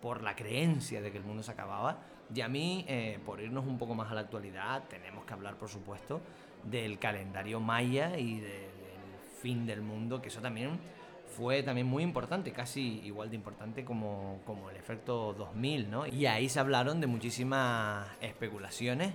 por 0.00 0.22
la 0.22 0.34
creencia 0.36 1.00
de 1.00 1.10
que 1.10 1.18
el 1.18 1.24
mundo 1.24 1.42
se 1.42 1.50
acababa. 1.52 1.98
Y 2.34 2.40
a 2.42 2.48
mí, 2.48 2.84
eh, 2.88 3.18
por 3.24 3.40
irnos 3.40 3.66
un 3.66 3.78
poco 3.78 3.94
más 3.94 4.10
a 4.10 4.14
la 4.14 4.20
actualidad, 4.22 4.84
tenemos 4.88 5.24
que 5.24 5.32
hablar, 5.32 5.56
por 5.56 5.68
supuesto, 5.68 6.20
del 6.64 6.98
calendario 6.98 7.60
maya 7.60 8.18
y 8.18 8.40
de- 8.40 8.48
del 8.48 8.68
fin 9.40 9.66
del 9.66 9.80
mundo, 9.80 10.20
que 10.20 10.28
eso 10.28 10.40
también 10.40 10.78
fue 11.36 11.62
también 11.62 11.86
muy 11.86 12.02
importante, 12.02 12.52
casi 12.52 13.00
igual 13.04 13.30
de 13.30 13.36
importante 13.36 13.84
como, 13.84 14.40
como 14.44 14.70
el 14.70 14.76
efecto 14.76 15.32
2000, 15.34 15.90
¿no? 15.90 16.06
Y 16.06 16.26
ahí 16.26 16.48
se 16.48 16.58
hablaron 16.58 17.00
de 17.00 17.06
muchísimas 17.06 18.08
especulaciones, 18.20 19.12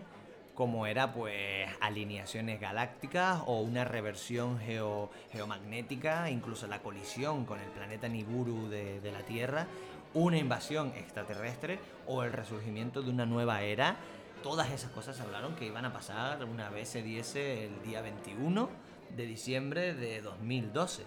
como 0.55 0.85
era 0.85 1.11
pues 1.13 1.67
alineaciones 1.81 2.59
galácticas 2.61 3.41
o 3.47 3.59
una 3.61 3.83
reversión 3.83 4.59
geo- 4.59 5.09
geomagnética, 5.31 6.29
incluso 6.29 6.67
la 6.67 6.79
colisión 6.79 7.45
con 7.45 7.59
el 7.59 7.69
planeta 7.69 8.07
Nibiru 8.07 8.69
de, 8.69 9.01
de 9.01 9.11
la 9.11 9.21
Tierra, 9.23 9.67
una 10.13 10.37
invasión 10.37 10.93
extraterrestre 10.95 11.79
o 12.07 12.23
el 12.23 12.31
resurgimiento 12.33 13.01
de 13.01 13.09
una 13.09 13.25
nueva 13.25 13.61
era. 13.61 13.97
Todas 14.43 14.69
esas 14.71 14.91
cosas 14.91 15.15
se 15.15 15.23
hablaron 15.23 15.55
que 15.55 15.65
iban 15.65 15.85
a 15.85 15.93
pasar 15.93 16.43
una 16.45 16.69
vez 16.69 16.89
se 16.89 17.01
diese 17.01 17.65
el 17.65 17.81
día 17.83 18.01
21 18.01 18.69
de 19.15 19.25
diciembre 19.25 19.93
de 19.93 20.21
2012. 20.21 21.03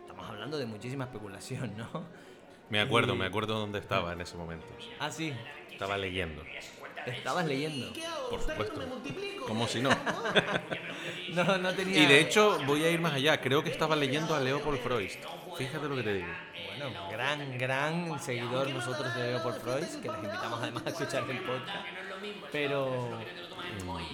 Estamos 0.00 0.28
hablando 0.28 0.58
de 0.58 0.66
muchísima 0.66 1.04
especulación, 1.04 1.76
¿no? 1.76 1.88
Me 2.70 2.80
acuerdo, 2.80 3.14
Y- 3.14 3.18
me 3.18 3.26
acuerdo 3.26 3.58
dónde 3.58 3.78
estaba 3.78 4.12
en 4.12 4.20
ese 4.22 4.36
momento. 4.36 4.66
Ah, 4.98 5.10
sí, 5.10 5.32
Estaba 5.70 5.96
leyendo, 5.98 6.42
estabas 7.06 7.46
leyendo. 7.46 7.92
por 8.30 8.40
supuesto. 8.40 8.80
Como 9.46 9.66
si 9.68 9.80
no. 9.80 9.90
No, 11.34 11.58
no 11.58 11.74
tenía... 11.74 12.02
Y 12.02 12.06
de 12.06 12.20
hecho, 12.20 12.58
voy 12.64 12.84
a 12.84 12.90
ir 12.90 13.00
más 13.00 13.12
allá. 13.14 13.40
Creo 13.40 13.62
que 13.64 13.70
estaba 13.70 13.96
leyendo 13.96 14.34
a 14.34 14.40
Leopold 14.40 14.78
Freud. 14.80 15.10
Fíjate 15.56 15.88
lo 15.88 15.96
que 15.96 16.02
te 16.02 16.14
digo. 16.14 16.28
Bueno, 16.78 17.08
gran, 17.10 17.58
gran 17.58 18.20
seguidor 18.20 18.68
nosotros 18.70 19.14
de 19.14 19.28
Leopold 19.32 19.60
Freud, 19.60 19.84
que 20.02 20.08
les 20.08 20.16
invitamos 20.24 20.60
además 20.62 20.82
a 20.86 20.90
escuchar 20.90 21.24
el 21.30 21.38
podcast. 21.40 21.86
Pero 22.50 23.18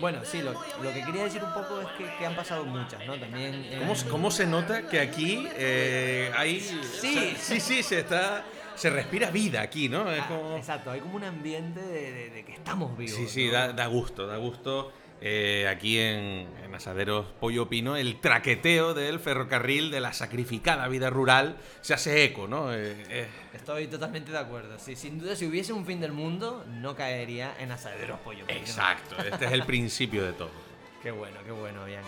bueno, 0.01 0.21
sí, 0.25 0.43
lo, 0.43 0.53
lo 0.53 0.93
que 0.93 1.03
quería 1.05 1.25
decir 1.25 1.43
un 1.43 1.53
poco 1.53 1.81
es 1.81 1.89
que, 1.99 2.17
que 2.19 2.27
han 2.27 2.35
pasado 2.37 2.65
muchas, 2.65 3.07
¿no? 3.07 3.19
También. 3.19 3.55
en- 3.71 3.79
¿Cómo, 3.81 3.95
cómo 4.11 4.31
se 4.31 4.47
nota 4.47 4.89
que 4.89 5.01
aquí 5.01 5.47
eh, 5.57 6.31
hay. 6.37 6.61
Sí. 6.61 7.35
sí, 7.39 7.61
sí, 7.61 7.83
se 7.83 8.01
está. 8.01 8.45
Se 8.75 8.89
respira 8.89 9.31
vida 9.31 9.61
aquí, 9.61 9.89
¿no? 9.91 10.11
Es 10.11 10.23
Ah, 10.23 10.29
como. 10.29 10.57
Exacto, 10.57 10.91
hay 10.91 11.01
como 11.01 11.17
un 11.17 11.25
ambiente 11.25 11.81
de, 11.81 12.13
de- 12.13 12.31
de 12.31 12.45
que 12.45 12.53
estamos 12.53 12.97
vivos. 12.97 13.15
Sí, 13.15 13.29
sí, 13.29 13.47
¿no? 13.47 13.53
da, 13.53 13.73
da 13.73 13.87
gusto, 13.87 14.27
da 14.27 14.37
gusto. 14.39 14.93
Eh, 15.23 15.67
aquí 15.69 15.99
en, 15.99 16.49
en 16.65 16.75
Asaderos 16.75 17.27
Pollo 17.41 17.69
Pino, 17.69 17.97
el 17.97 18.21
traqueteo 18.21 18.95
del 18.95 19.21
ferrocarril 19.21 19.91
de 19.91 20.01
la 20.01 20.13
sacrificada 20.13 20.89
vida 20.89 21.11
rural 21.11 21.57
se 21.83 21.93
hace 21.95 22.25
eco, 22.25 22.49
¿no? 22.49 22.73
Eh, 22.73 22.97
eh, 23.09 23.29
Estoy 23.53 23.87
totalmente 23.87 24.33
de 24.33 24.39
acuerdo. 24.39 24.79
Sí, 24.79 24.97
sin 24.97 25.19
duda, 25.19 25.37
si 25.37 25.47
hubiese 25.47 25.73
un 25.73 25.85
fin 25.85 26.01
del 26.01 26.13
mundo, 26.13 26.65
no 26.69 26.97
caería 26.97 27.55
en 27.59 27.71
asaderos 27.73 28.19
pollo. 28.21 28.47
Pino. 28.47 28.59
exacto, 28.59 29.17
este 29.23 29.45
es 29.47 29.53
el 29.53 29.65
principio 29.65 30.25
de 30.25 30.33
todo. 30.33 30.51
Qué 31.03 31.11
bueno, 31.11 31.39
qué 31.47 31.51
bueno, 31.53 31.85
bien. 31.87 32.01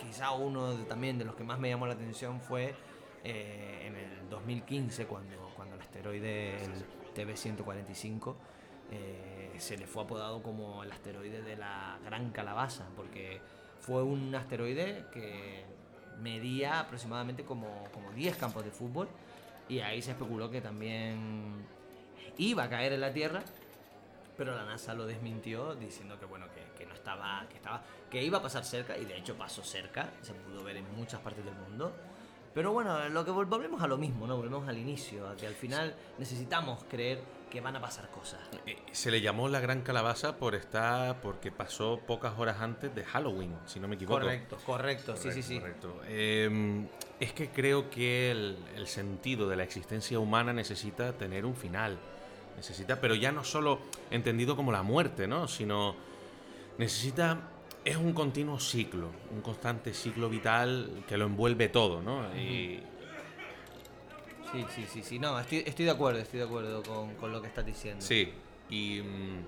Quizá 0.00 0.30
uno 0.32 0.74
de- 0.76 0.84
también 0.84 1.18
de 1.18 1.24
los 1.24 1.34
que 1.34 1.44
más 1.44 1.58
me 1.58 1.68
llamó 1.68 1.86
la 1.86 1.94
atención 1.94 2.40
fue 2.40 2.74
en 3.24 3.94
el 3.96 4.28
2015, 4.30 5.06
cuando, 5.06 5.36
cuando 5.54 5.76
el 5.76 5.82
asteroide, 5.82 6.64
el 6.64 6.70
TB-145, 7.14 8.34
eh, 8.90 9.54
se 9.58 9.76
le 9.76 9.86
fue 9.86 10.02
apodado 10.02 10.42
como 10.42 10.82
el 10.82 10.92
asteroide 10.92 11.42
de 11.42 11.56
la 11.56 11.98
Gran 12.04 12.30
Calabaza, 12.30 12.86
porque 12.96 13.40
fue 13.80 14.02
un 14.02 14.34
asteroide 14.34 15.06
que 15.12 15.64
medía 16.20 16.80
aproximadamente 16.80 17.44
como, 17.44 17.84
como 17.92 18.12
10 18.12 18.36
campos 18.36 18.64
de 18.64 18.70
fútbol 18.70 19.08
y 19.68 19.80
ahí 19.80 20.02
se 20.02 20.12
especuló 20.12 20.50
que 20.50 20.60
también 20.60 21.66
iba 22.38 22.64
a 22.64 22.68
caer 22.70 22.92
en 22.92 23.00
la 23.00 23.12
Tierra 23.12 23.42
pero 24.36 24.54
la 24.54 24.64
NASA 24.64 24.94
lo 24.94 25.06
desmintió 25.06 25.74
diciendo 25.74 26.18
que 26.18 26.26
bueno 26.26 26.46
que, 26.54 26.78
que 26.78 26.86
no 26.86 26.94
estaba 26.94 27.46
que 27.48 27.56
estaba 27.56 27.82
que 28.10 28.22
iba 28.22 28.38
a 28.38 28.42
pasar 28.42 28.64
cerca 28.64 28.96
y 28.96 29.04
de 29.04 29.16
hecho 29.16 29.36
pasó 29.36 29.62
cerca 29.62 30.10
se 30.22 30.32
pudo 30.32 30.62
ver 30.62 30.76
en 30.76 30.96
muchas 30.96 31.20
partes 31.20 31.44
del 31.44 31.54
mundo 31.54 31.92
pero 32.54 32.72
bueno 32.72 33.08
lo 33.08 33.24
que 33.24 33.30
vol- 33.30 33.48
volvemos 33.48 33.82
a 33.82 33.86
lo 33.86 33.96
mismo 33.98 34.26
no 34.26 34.36
volvemos 34.36 34.68
al 34.68 34.76
inicio 34.78 35.28
a 35.28 35.36
que 35.36 35.46
al 35.46 35.54
final 35.54 35.94
necesitamos 36.18 36.84
creer 36.88 37.20
que 37.50 37.60
van 37.60 37.76
a 37.76 37.80
pasar 37.82 38.08
cosas 38.10 38.40
Eh, 38.66 38.78
Se 38.92 39.10
le 39.10 39.20
llamó 39.20 39.46
la 39.48 39.60
Gran 39.60 39.82
Calabaza 39.82 40.36
por 40.38 40.54
estar, 40.54 41.20
porque 41.20 41.52
pasó 41.52 42.00
pocas 42.06 42.38
horas 42.38 42.60
antes 42.60 42.94
de 42.94 43.04
Halloween, 43.04 43.54
si 43.66 43.78
no 43.78 43.88
me 43.88 43.96
equivoco. 43.96 44.20
correcto 44.20 44.56
correcto 44.64 45.16
sí 45.16 45.32
sí 45.32 45.42
sí 45.42 45.58
Correcto. 45.60 46.00
Eh, 46.06 46.86
es 47.20 47.32
que 47.34 47.50
creo 47.50 47.88
que 47.90 48.30
el, 48.30 48.56
el 48.74 48.86
sentido 48.88 49.48
de 49.48 49.56
la 49.56 49.64
existencia 49.64 50.18
humana 50.18 50.52
necesita 50.52 51.12
tener 51.12 51.44
un 51.44 51.54
final. 51.54 51.98
Necesita, 52.56 53.00
pero 53.00 53.14
ya 53.14 53.30
no 53.32 53.44
solo 53.44 53.78
entendido 54.10 54.56
como 54.56 54.72
la 54.72 54.82
muerte, 54.82 55.26
¿no? 55.28 55.46
Sino 55.48 55.94
necesita. 56.78 57.38
Es 57.84 57.96
un 57.96 58.12
continuo 58.12 58.60
ciclo, 58.60 59.10
un 59.32 59.40
constante 59.40 59.92
ciclo 59.92 60.28
vital 60.28 61.04
que 61.08 61.16
lo 61.16 61.26
envuelve 61.26 61.68
todo, 61.68 62.00
¿no? 62.00 62.24
Y 62.36 62.80
sí 64.52 64.64
sí 64.74 64.86
sí 64.88 65.02
sí. 65.02 65.18
No 65.18 65.38
estoy, 65.40 65.64
estoy 65.66 65.86
de 65.86 65.90
acuerdo 65.90 66.20
estoy 66.20 66.38
de 66.40 66.44
acuerdo 66.46 66.82
con, 66.82 67.14
con 67.16 67.32
lo 67.32 67.40
que 67.40 67.48
estás 67.48 67.66
diciendo. 67.66 68.00
Sí, 68.04 68.32
y 68.70 69.00
mm, 69.02 69.44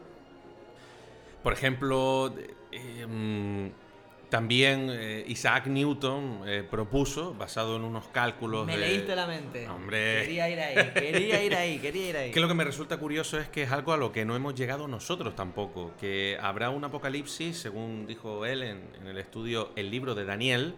por 1.44 1.52
ejemplo, 1.52 2.34
eh, 2.72 3.06
mm, 3.06 3.83
también 4.28 4.88
eh, 4.90 5.24
Isaac 5.28 5.66
Newton 5.66 6.42
eh, 6.46 6.66
propuso, 6.68 7.34
basado 7.34 7.76
en 7.76 7.82
unos 7.82 8.08
cálculos 8.08 8.66
me 8.66 8.76
de... 8.76 8.78
leíste 8.78 9.14
la 9.14 9.26
mente 9.26 9.68
Hombre. 9.68 10.22
quería 10.22 10.48
ir 10.48 10.60
ahí 10.60 10.90
quería 10.94 11.42
ir 11.42 11.54
ahí 11.54 11.78
quería 11.78 12.08
ir 12.08 12.16
ahí 12.16 12.30
Que 12.32 12.40
lo 12.40 12.48
que 12.48 12.54
me 12.54 12.64
resulta 12.64 12.96
curioso 12.96 13.38
es 13.38 13.48
que 13.48 13.62
es 13.62 13.70
algo 13.72 13.92
a 13.92 13.96
lo 13.96 14.12
que 14.12 14.24
no 14.24 14.34
hemos 14.36 14.54
llegado 14.54 14.88
nosotros 14.88 15.36
tampoco, 15.36 15.92
que 16.00 16.38
habrá 16.40 16.70
un 16.70 16.84
apocalipsis, 16.84 17.56
según 17.58 18.06
dijo 18.06 18.44
él 18.46 18.62
en, 18.62 18.82
en 19.00 19.06
el 19.06 19.18
estudio 19.18 19.70
El 19.76 19.90
libro 19.90 20.14
de 20.14 20.24
Daniel, 20.24 20.74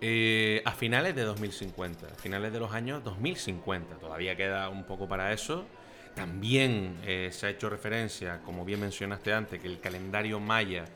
eh, 0.00 0.62
a 0.64 0.72
finales 0.72 1.14
de 1.14 1.22
2050, 1.22 2.06
a 2.06 2.14
finales 2.14 2.52
de 2.52 2.60
los 2.60 2.72
años 2.72 3.02
2050. 3.02 3.96
Todavía 3.96 4.36
queda 4.36 4.68
un 4.68 4.84
poco 4.84 5.08
para 5.08 5.32
eso. 5.32 5.66
También 6.14 6.96
se 7.30 7.46
ha 7.46 7.50
hecho 7.50 7.68
referencia, 7.68 8.40
como 8.42 8.64
bien 8.64 8.80
mencionaste 8.80 9.34
antes, 9.34 9.60
que 9.60 9.66
el 9.66 9.80
calendario 9.80 10.40
maya 10.40 10.86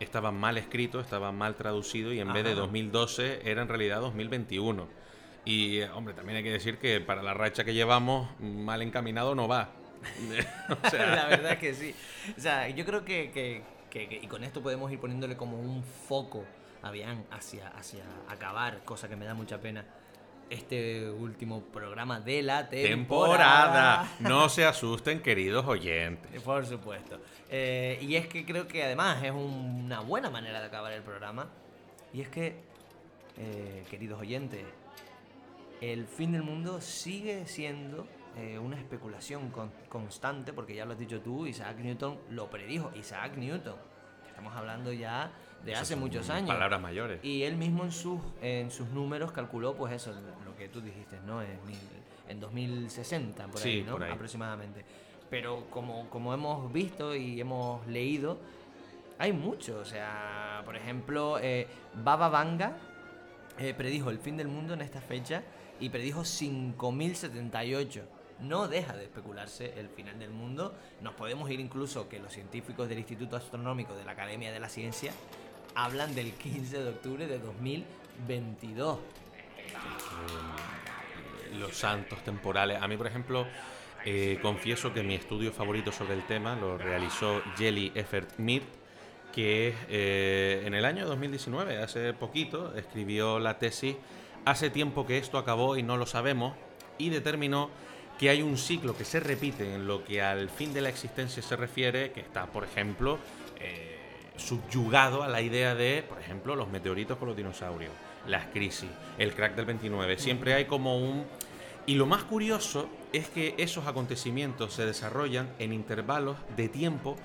estaba 0.00 0.32
mal 0.32 0.58
escrito, 0.58 1.00
estaba 1.00 1.30
mal 1.30 1.54
traducido 1.54 2.12
y 2.12 2.20
en 2.20 2.32
vez 2.32 2.44
de 2.44 2.52
Ajá. 2.52 2.60
2012 2.60 3.42
era 3.48 3.62
en 3.62 3.68
realidad 3.68 4.00
2021. 4.00 4.88
Y, 5.44 5.82
hombre, 5.82 6.14
también 6.14 6.38
hay 6.38 6.42
que 6.42 6.52
decir 6.52 6.78
que 6.78 7.00
para 7.00 7.22
la 7.22 7.34
racha 7.34 7.64
que 7.64 7.74
llevamos, 7.74 8.28
mal 8.40 8.82
encaminado 8.82 9.34
no 9.34 9.46
va. 9.46 9.70
o 10.84 10.90
sea... 10.90 11.06
la 11.14 11.26
verdad 11.26 11.52
es 11.52 11.58
que 11.58 11.74
sí. 11.74 11.94
O 12.36 12.40
sea, 12.40 12.68
yo 12.68 12.84
creo 12.84 13.04
que, 13.04 13.30
que, 13.30 13.62
que, 13.90 14.20
y 14.22 14.26
con 14.26 14.42
esto 14.44 14.62
podemos 14.62 14.90
ir 14.90 14.98
poniéndole 14.98 15.36
como 15.36 15.58
un 15.58 15.84
foco 15.84 16.44
a 16.82 16.90
Bian 16.90 17.24
hacia, 17.30 17.68
hacia 17.68 18.04
acabar, 18.28 18.82
cosa 18.84 19.08
que 19.08 19.16
me 19.16 19.26
da 19.26 19.34
mucha 19.34 19.60
pena 19.60 19.84
este 20.50 21.08
último 21.08 21.62
programa 21.62 22.20
de 22.20 22.42
la 22.42 22.68
temporada. 22.68 24.10
No 24.18 24.48
se 24.48 24.66
asusten, 24.66 25.22
queridos 25.22 25.64
oyentes. 25.64 26.42
Por 26.42 26.66
supuesto. 26.66 27.20
Eh, 27.48 27.98
y 28.02 28.16
es 28.16 28.26
que 28.26 28.44
creo 28.44 28.66
que 28.66 28.82
además 28.82 29.22
es 29.22 29.30
una 29.30 30.00
buena 30.00 30.28
manera 30.28 30.60
de 30.60 30.66
acabar 30.66 30.92
el 30.92 31.02
programa. 31.02 31.48
Y 32.12 32.20
es 32.20 32.28
que, 32.28 32.56
eh, 33.38 33.84
queridos 33.88 34.20
oyentes, 34.20 34.64
el 35.80 36.06
fin 36.06 36.32
del 36.32 36.42
mundo 36.42 36.80
sigue 36.80 37.46
siendo 37.46 38.06
eh, 38.36 38.58
una 38.58 38.76
especulación 38.76 39.52
constante, 39.88 40.52
porque 40.52 40.74
ya 40.74 40.84
lo 40.84 40.92
has 40.92 40.98
dicho 40.98 41.20
tú, 41.20 41.46
Isaac 41.46 41.78
Newton 41.78 42.18
lo 42.30 42.50
predijo. 42.50 42.90
Isaac 42.96 43.36
Newton. 43.36 43.76
Estamos 44.40 44.58
hablando 44.58 44.90
ya 44.90 45.30
de 45.66 45.74
hace 45.74 45.96
muchos 45.96 46.30
años. 46.30 46.48
Palabras 46.48 46.80
mayores. 46.80 47.22
Y 47.22 47.42
él 47.42 47.56
mismo 47.56 47.84
en 47.84 47.92
sus, 47.92 48.18
en 48.40 48.70
sus 48.70 48.88
números 48.88 49.32
calculó, 49.32 49.74
pues 49.74 49.92
eso, 49.92 50.14
lo 50.46 50.56
que 50.56 50.68
tú 50.68 50.80
dijiste, 50.80 51.18
¿no? 51.26 51.42
En, 51.42 51.58
en 52.26 52.40
2060, 52.40 53.48
por 53.48 53.60
ahí, 53.60 53.82
¿no? 53.82 53.96
Aproximadamente. 53.96 54.82
Pero 55.28 55.66
como, 55.68 56.08
como 56.08 56.32
hemos 56.32 56.72
visto 56.72 57.14
y 57.14 57.38
hemos 57.38 57.86
leído, 57.86 58.38
hay 59.18 59.34
mucho. 59.34 59.78
O 59.78 59.84
sea, 59.84 60.62
por 60.64 60.74
ejemplo, 60.74 61.38
eh, 61.38 61.68
Baba 62.02 62.30
Vanga 62.30 62.78
eh, 63.58 63.74
predijo 63.74 64.08
el 64.08 64.18
fin 64.20 64.38
del 64.38 64.48
mundo 64.48 64.72
en 64.72 64.80
esta 64.80 65.02
fecha 65.02 65.42
y 65.80 65.90
predijo 65.90 66.24
5078 66.24 68.04
no 68.42 68.68
deja 68.68 68.94
de 68.94 69.04
especularse 69.04 69.74
el 69.78 69.88
final 69.88 70.18
del 70.18 70.30
mundo. 70.30 70.74
Nos 71.00 71.14
podemos 71.14 71.50
ir 71.50 71.60
incluso 71.60 72.08
que 72.08 72.18
los 72.18 72.32
científicos 72.32 72.88
del 72.88 72.98
Instituto 72.98 73.36
Astronómico 73.36 73.94
de 73.94 74.04
la 74.04 74.12
Academia 74.12 74.52
de 74.52 74.60
la 74.60 74.68
Ciencia 74.68 75.12
hablan 75.74 76.14
del 76.14 76.32
15 76.32 76.82
de 76.82 76.88
octubre 76.88 77.26
de 77.26 77.38
2022. 77.38 78.98
Los 81.58 81.76
santos 81.76 82.22
temporales. 82.24 82.80
A 82.80 82.88
mí, 82.88 82.96
por 82.96 83.06
ejemplo, 83.06 83.46
eh, 84.04 84.38
confieso 84.40 84.92
que 84.92 85.02
mi 85.02 85.14
estudio 85.14 85.52
favorito 85.52 85.92
sobre 85.92 86.14
el 86.14 86.26
tema 86.26 86.56
lo 86.56 86.78
realizó 86.78 87.42
Jelly 87.56 87.92
Effert 87.94 88.38
Mir, 88.38 88.62
que 89.32 89.74
eh, 89.88 90.62
en 90.64 90.74
el 90.74 90.84
año 90.84 91.06
2019, 91.06 91.82
hace 91.82 92.12
poquito, 92.14 92.74
escribió 92.74 93.38
la 93.38 93.58
tesis 93.58 93.96
Hace 94.46 94.70
tiempo 94.70 95.06
que 95.06 95.18
esto 95.18 95.36
acabó 95.36 95.76
y 95.76 95.82
no 95.82 95.98
lo 95.98 96.06
sabemos, 96.06 96.54
y 96.96 97.10
determinó 97.10 97.68
que 98.20 98.28
hay 98.28 98.42
un 98.42 98.58
ciclo 98.58 98.94
que 98.94 99.06
se 99.06 99.18
repite 99.18 99.74
en 99.74 99.86
lo 99.86 100.04
que 100.04 100.20
al 100.20 100.50
fin 100.50 100.74
de 100.74 100.82
la 100.82 100.90
existencia 100.90 101.42
se 101.42 101.56
refiere, 101.56 102.12
que 102.12 102.20
está, 102.20 102.44
por 102.44 102.64
ejemplo, 102.64 103.18
eh, 103.58 103.96
subyugado 104.36 105.22
a 105.22 105.28
la 105.28 105.40
idea 105.40 105.74
de, 105.74 106.04
por 106.06 106.20
ejemplo, 106.20 106.54
los 106.54 106.68
meteoritos 106.68 107.16
con 107.16 107.28
los 107.28 107.36
dinosaurios, 107.36 107.90
las 108.26 108.48
crisis, 108.48 108.90
el 109.16 109.32
crack 109.32 109.54
del 109.54 109.64
29. 109.64 110.18
Siempre 110.18 110.52
hay 110.52 110.66
como 110.66 110.98
un... 110.98 111.24
Y 111.86 111.94
lo 111.94 112.04
más 112.04 112.24
curioso 112.24 112.90
es 113.14 113.26
que 113.30 113.54
esos 113.56 113.86
acontecimientos 113.86 114.74
se 114.74 114.84
desarrollan 114.84 115.48
en 115.58 115.72
intervalos 115.72 116.36
de 116.58 116.68
tiempo 116.68 117.16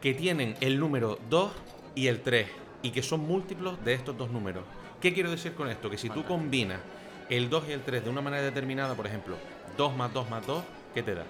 que 0.00 0.14
tienen 0.14 0.56
el 0.62 0.80
número 0.80 1.18
2 1.28 1.52
y 1.94 2.06
el 2.06 2.22
3 2.22 2.46
y 2.80 2.90
que 2.92 3.02
son 3.02 3.20
múltiplos 3.20 3.84
de 3.84 3.92
estos 3.92 4.16
dos 4.16 4.30
números. 4.30 4.64
¿Qué 4.98 5.12
quiero 5.12 5.30
decir 5.30 5.52
con 5.52 5.68
esto? 5.68 5.90
Que 5.90 5.98
si 5.98 6.08
tú 6.08 6.24
combinas 6.24 6.80
el 7.28 7.50
2 7.50 7.64
y 7.68 7.72
el 7.72 7.82
3 7.82 8.04
de 8.04 8.10
una 8.10 8.20
manera 8.20 8.42
determinada, 8.42 8.94
por 8.94 9.06
ejemplo, 9.06 9.36
2 9.76 9.96
más 9.96 10.12
2 10.12 10.30
más 10.30 10.46
2, 10.46 10.64
¿qué 10.94 11.02
te 11.02 11.14
da? 11.14 11.24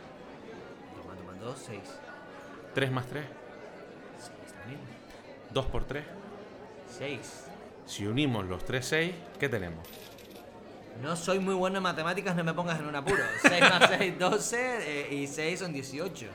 2 0.97 1.07
más 1.07 1.17
2 1.17 1.27
más 1.27 1.41
2, 1.41 1.65
6. 1.67 1.81
3 2.75 2.91
más 2.91 3.07
3. 3.07 3.25
2 5.53 5.67
por 5.67 5.85
3. 5.85 6.05
6. 6.99 7.45
Si 7.87 8.07
unimos 8.07 8.45
los 8.47 8.65
3 8.65 8.85
6, 8.85 9.15
¿qué 9.39 9.49
tenemos? 9.49 9.87
No 11.02 11.17
soy 11.17 11.39
muy 11.39 11.55
bueno 11.55 11.78
en 11.78 11.83
matemáticas, 11.83 12.37
no 12.37 12.45
me 12.45 12.55
pongas 12.55 12.78
en 12.78 12.87
un 12.87 12.97
apuro. 12.97 13.23
6 13.43 13.61
más 13.61 13.91
6, 13.99 14.19
12 14.19 15.09
eh, 15.11 15.15
y 15.15 15.26
6 15.26 15.59
son 15.59 15.73
18. 15.73 16.26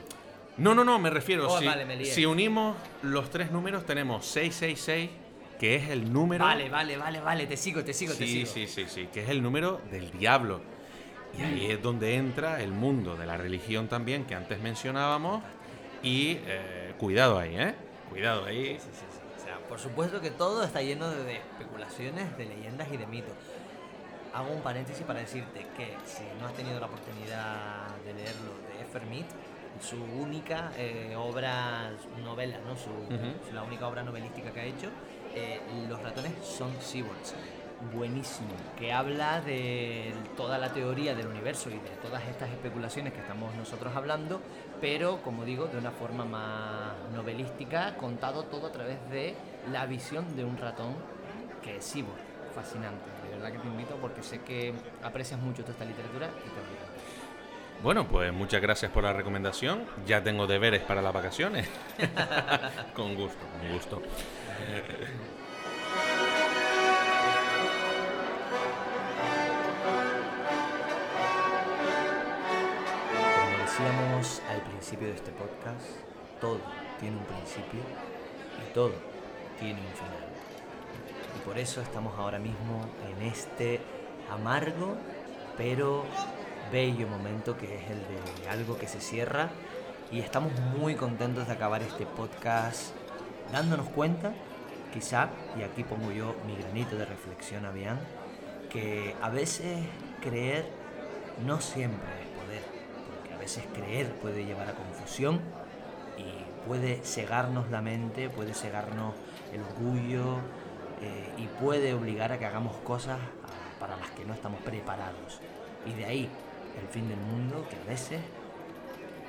No, 0.58 0.74
no, 0.74 0.84
no, 0.84 0.98
me 0.98 1.10
refiero. 1.10 1.48
Oh, 1.48 1.58
si, 1.58 1.66
vale, 1.66 2.04
si 2.04 2.26
unimos 2.26 2.76
los 3.02 3.30
tres 3.30 3.52
números, 3.52 3.86
tenemos 3.86 4.26
666, 4.26 5.10
que 5.58 5.76
es 5.76 5.88
el 5.90 6.12
número. 6.12 6.44
Vale, 6.44 6.68
vale, 6.68 6.96
vale, 6.96 7.20
vale, 7.20 7.46
te 7.46 7.56
sigo, 7.56 7.84
te 7.84 7.92
sigo, 7.92 8.12
sí, 8.12 8.18
te 8.18 8.26
sigo. 8.26 8.46
Sí, 8.46 8.66
sí, 8.66 8.86
sí, 8.88 9.08
que 9.12 9.22
es 9.22 9.28
el 9.28 9.42
número 9.42 9.80
del 9.90 10.10
diablo. 10.10 10.60
Y 11.36 11.42
ahí 11.42 11.66
es 11.70 11.82
donde 11.82 12.14
entra 12.14 12.62
el 12.62 12.72
mundo 12.72 13.16
de 13.16 13.26
la 13.26 13.36
religión 13.36 13.88
también, 13.88 14.24
que 14.24 14.34
antes 14.34 14.60
mencionábamos. 14.60 15.42
Y 16.02 16.38
eh, 16.46 16.94
cuidado 16.98 17.38
ahí, 17.38 17.56
¿eh? 17.56 17.74
Cuidado 18.08 18.44
ahí. 18.46 18.78
Sí, 18.78 18.88
sí, 18.92 19.04
sí. 19.10 19.18
O 19.36 19.44
sea, 19.44 19.58
por 19.68 19.78
supuesto 19.78 20.20
que 20.20 20.30
todo 20.30 20.62
está 20.64 20.80
lleno 20.80 21.10
de, 21.10 21.36
especulaciones, 21.36 22.36
de 22.38 22.46
leyendas 22.46 22.88
y 22.92 22.96
de 22.96 23.06
mitos. 23.06 23.34
Hago 24.32 24.52
un 24.52 24.62
paréntesis 24.62 25.04
para 25.04 25.20
decirte 25.20 25.66
que 25.76 25.96
si 26.04 26.22
no 26.40 26.46
has 26.46 26.54
tenido 26.54 26.78
la 26.78 26.86
oportunidad 26.86 27.88
de 28.04 28.14
leerlo 28.14 28.52
de 28.78 28.84
Fermit, 28.84 29.26
su 29.80 29.96
única 29.96 30.72
eh, 30.76 31.14
obra, 31.16 31.90
novela, 32.22 32.58
¿no? 32.66 32.76
Su, 32.76 32.90
la 33.52 33.62
única 33.62 33.86
obra 33.86 34.02
novelística 34.02 34.52
que 34.52 34.60
ha 34.60 34.64
hecho, 34.64 34.88
eh, 35.38 35.60
Los 35.88 36.02
ratones 36.02 36.32
son 36.42 36.70
cyborgs 36.80 37.34
buenísimo, 37.92 38.48
que 38.76 38.92
habla 38.92 39.40
de 39.40 40.12
toda 40.36 40.58
la 40.58 40.72
teoría 40.72 41.14
del 41.14 41.28
universo 41.28 41.70
y 41.70 41.74
de 41.74 41.96
todas 42.02 42.26
estas 42.26 42.50
especulaciones 42.50 43.12
que 43.12 43.20
estamos 43.20 43.54
nosotros 43.54 43.94
hablando, 43.94 44.40
pero 44.80 45.22
como 45.22 45.44
digo, 45.44 45.66
de 45.66 45.78
una 45.78 45.92
forma 45.92 46.24
más 46.24 46.92
novelística, 47.14 47.96
contado 47.96 48.44
todo 48.44 48.66
a 48.66 48.72
través 48.72 48.98
de 49.10 49.34
la 49.70 49.86
visión 49.86 50.36
de 50.36 50.44
un 50.44 50.56
ratón 50.56 50.94
que 51.62 51.76
es 51.76 51.92
Cyborg. 51.92 52.28
Fascinante, 52.54 53.04
de 53.22 53.36
verdad 53.36 53.52
que 53.52 53.58
te 53.58 53.68
invito 53.68 53.94
porque 54.00 54.22
sé 54.22 54.40
que 54.40 54.72
aprecias 55.02 55.38
mucho 55.38 55.62
toda 55.62 55.74
esta 55.74 55.84
literatura 55.84 56.26
y 56.26 56.48
te 56.48 57.82
Bueno, 57.82 58.08
pues 58.08 58.32
muchas 58.32 58.60
gracias 58.60 58.90
por 58.90 59.04
la 59.04 59.12
recomendación. 59.12 59.84
Ya 60.06 60.24
tengo 60.24 60.46
deberes 60.48 60.82
para 60.82 61.00
las 61.00 61.12
vacaciones. 61.12 61.68
con 62.96 63.14
gusto, 63.14 63.46
con 63.60 63.72
gusto. 63.72 64.02
Decíamos 73.64 74.42
al 74.50 74.62
principio 74.62 75.08
de 75.08 75.14
este 75.14 75.30
podcast, 75.32 75.86
todo 76.40 76.60
tiene 76.98 77.16
un 77.16 77.24
principio 77.24 77.80
y 78.66 78.72
todo 78.72 78.92
tiene 79.60 79.80
un 79.80 79.94
final. 79.94 80.26
Y 81.36 81.46
por 81.46 81.58
eso 81.58 81.80
estamos 81.80 82.18
ahora 82.18 82.38
mismo 82.38 82.80
en 83.08 83.22
este 83.26 83.80
amargo 84.30 84.96
pero 85.58 86.04
bello 86.72 87.08
momento 87.08 87.56
que 87.58 87.76
es 87.76 87.90
el 87.90 87.98
de 87.98 88.48
algo 88.48 88.78
que 88.78 88.86
se 88.86 89.00
cierra 89.00 89.50
y 90.10 90.20
estamos 90.20 90.52
muy 90.78 90.94
contentos 90.94 91.48
de 91.48 91.52
acabar 91.52 91.82
este 91.82 92.06
podcast 92.06 92.94
dándonos 93.52 93.88
cuenta, 93.88 94.32
quizá, 94.92 95.28
y 95.58 95.62
aquí 95.62 95.84
pongo 95.84 96.12
yo 96.12 96.34
mi 96.46 96.56
granito 96.56 96.96
de 96.96 97.04
reflexión 97.04 97.64
a 97.64 97.70
Bian, 97.70 97.98
que 98.70 99.14
a 99.22 99.28
veces 99.30 99.86
creer 100.20 100.66
no 101.44 101.60
siempre 101.60 102.18
veces 103.48 103.64
creer 103.72 104.12
puede 104.20 104.44
llevar 104.44 104.68
a 104.68 104.72
confusión 104.74 105.40
y 106.18 106.66
puede 106.66 107.00
cegarnos 107.02 107.70
la 107.70 107.80
mente, 107.80 108.28
puede 108.28 108.52
cegarnos 108.52 109.14
el 109.54 109.62
orgullo 109.62 110.36
eh, 111.00 111.32
y 111.38 111.46
puede 111.46 111.94
obligar 111.94 112.30
a 112.30 112.38
que 112.38 112.44
hagamos 112.44 112.76
cosas 112.78 113.18
para 113.80 113.96
las 113.96 114.10
que 114.10 114.26
no 114.26 114.34
estamos 114.34 114.60
preparados. 114.60 115.40
Y 115.86 115.94
de 115.94 116.04
ahí 116.04 116.28
el 116.78 116.88
fin 116.88 117.08
del 117.08 117.20
mundo 117.20 117.66
que 117.70 117.76
a 117.76 117.84
veces 117.84 118.20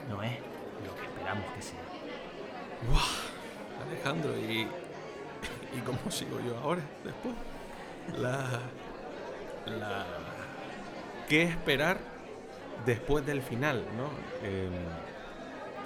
no 0.10 0.22
es 0.22 0.34
lo 0.86 0.94
que 0.98 1.06
esperamos 1.06 1.46
que 1.56 1.62
sea. 1.62 1.80
Alejandro, 3.88 4.38
¿y, 4.38 4.68
¿y 5.76 5.80
cómo 5.82 6.00
sigo 6.10 6.40
yo 6.40 6.58
ahora 6.58 6.82
después? 7.04 7.36
La, 8.18 8.62
¿Qué 11.28 11.44
esperar 11.44 12.00
después 12.86 13.26
del 13.26 13.42
final, 13.42 13.84
¿no? 13.96 14.10
Em, 14.48 14.72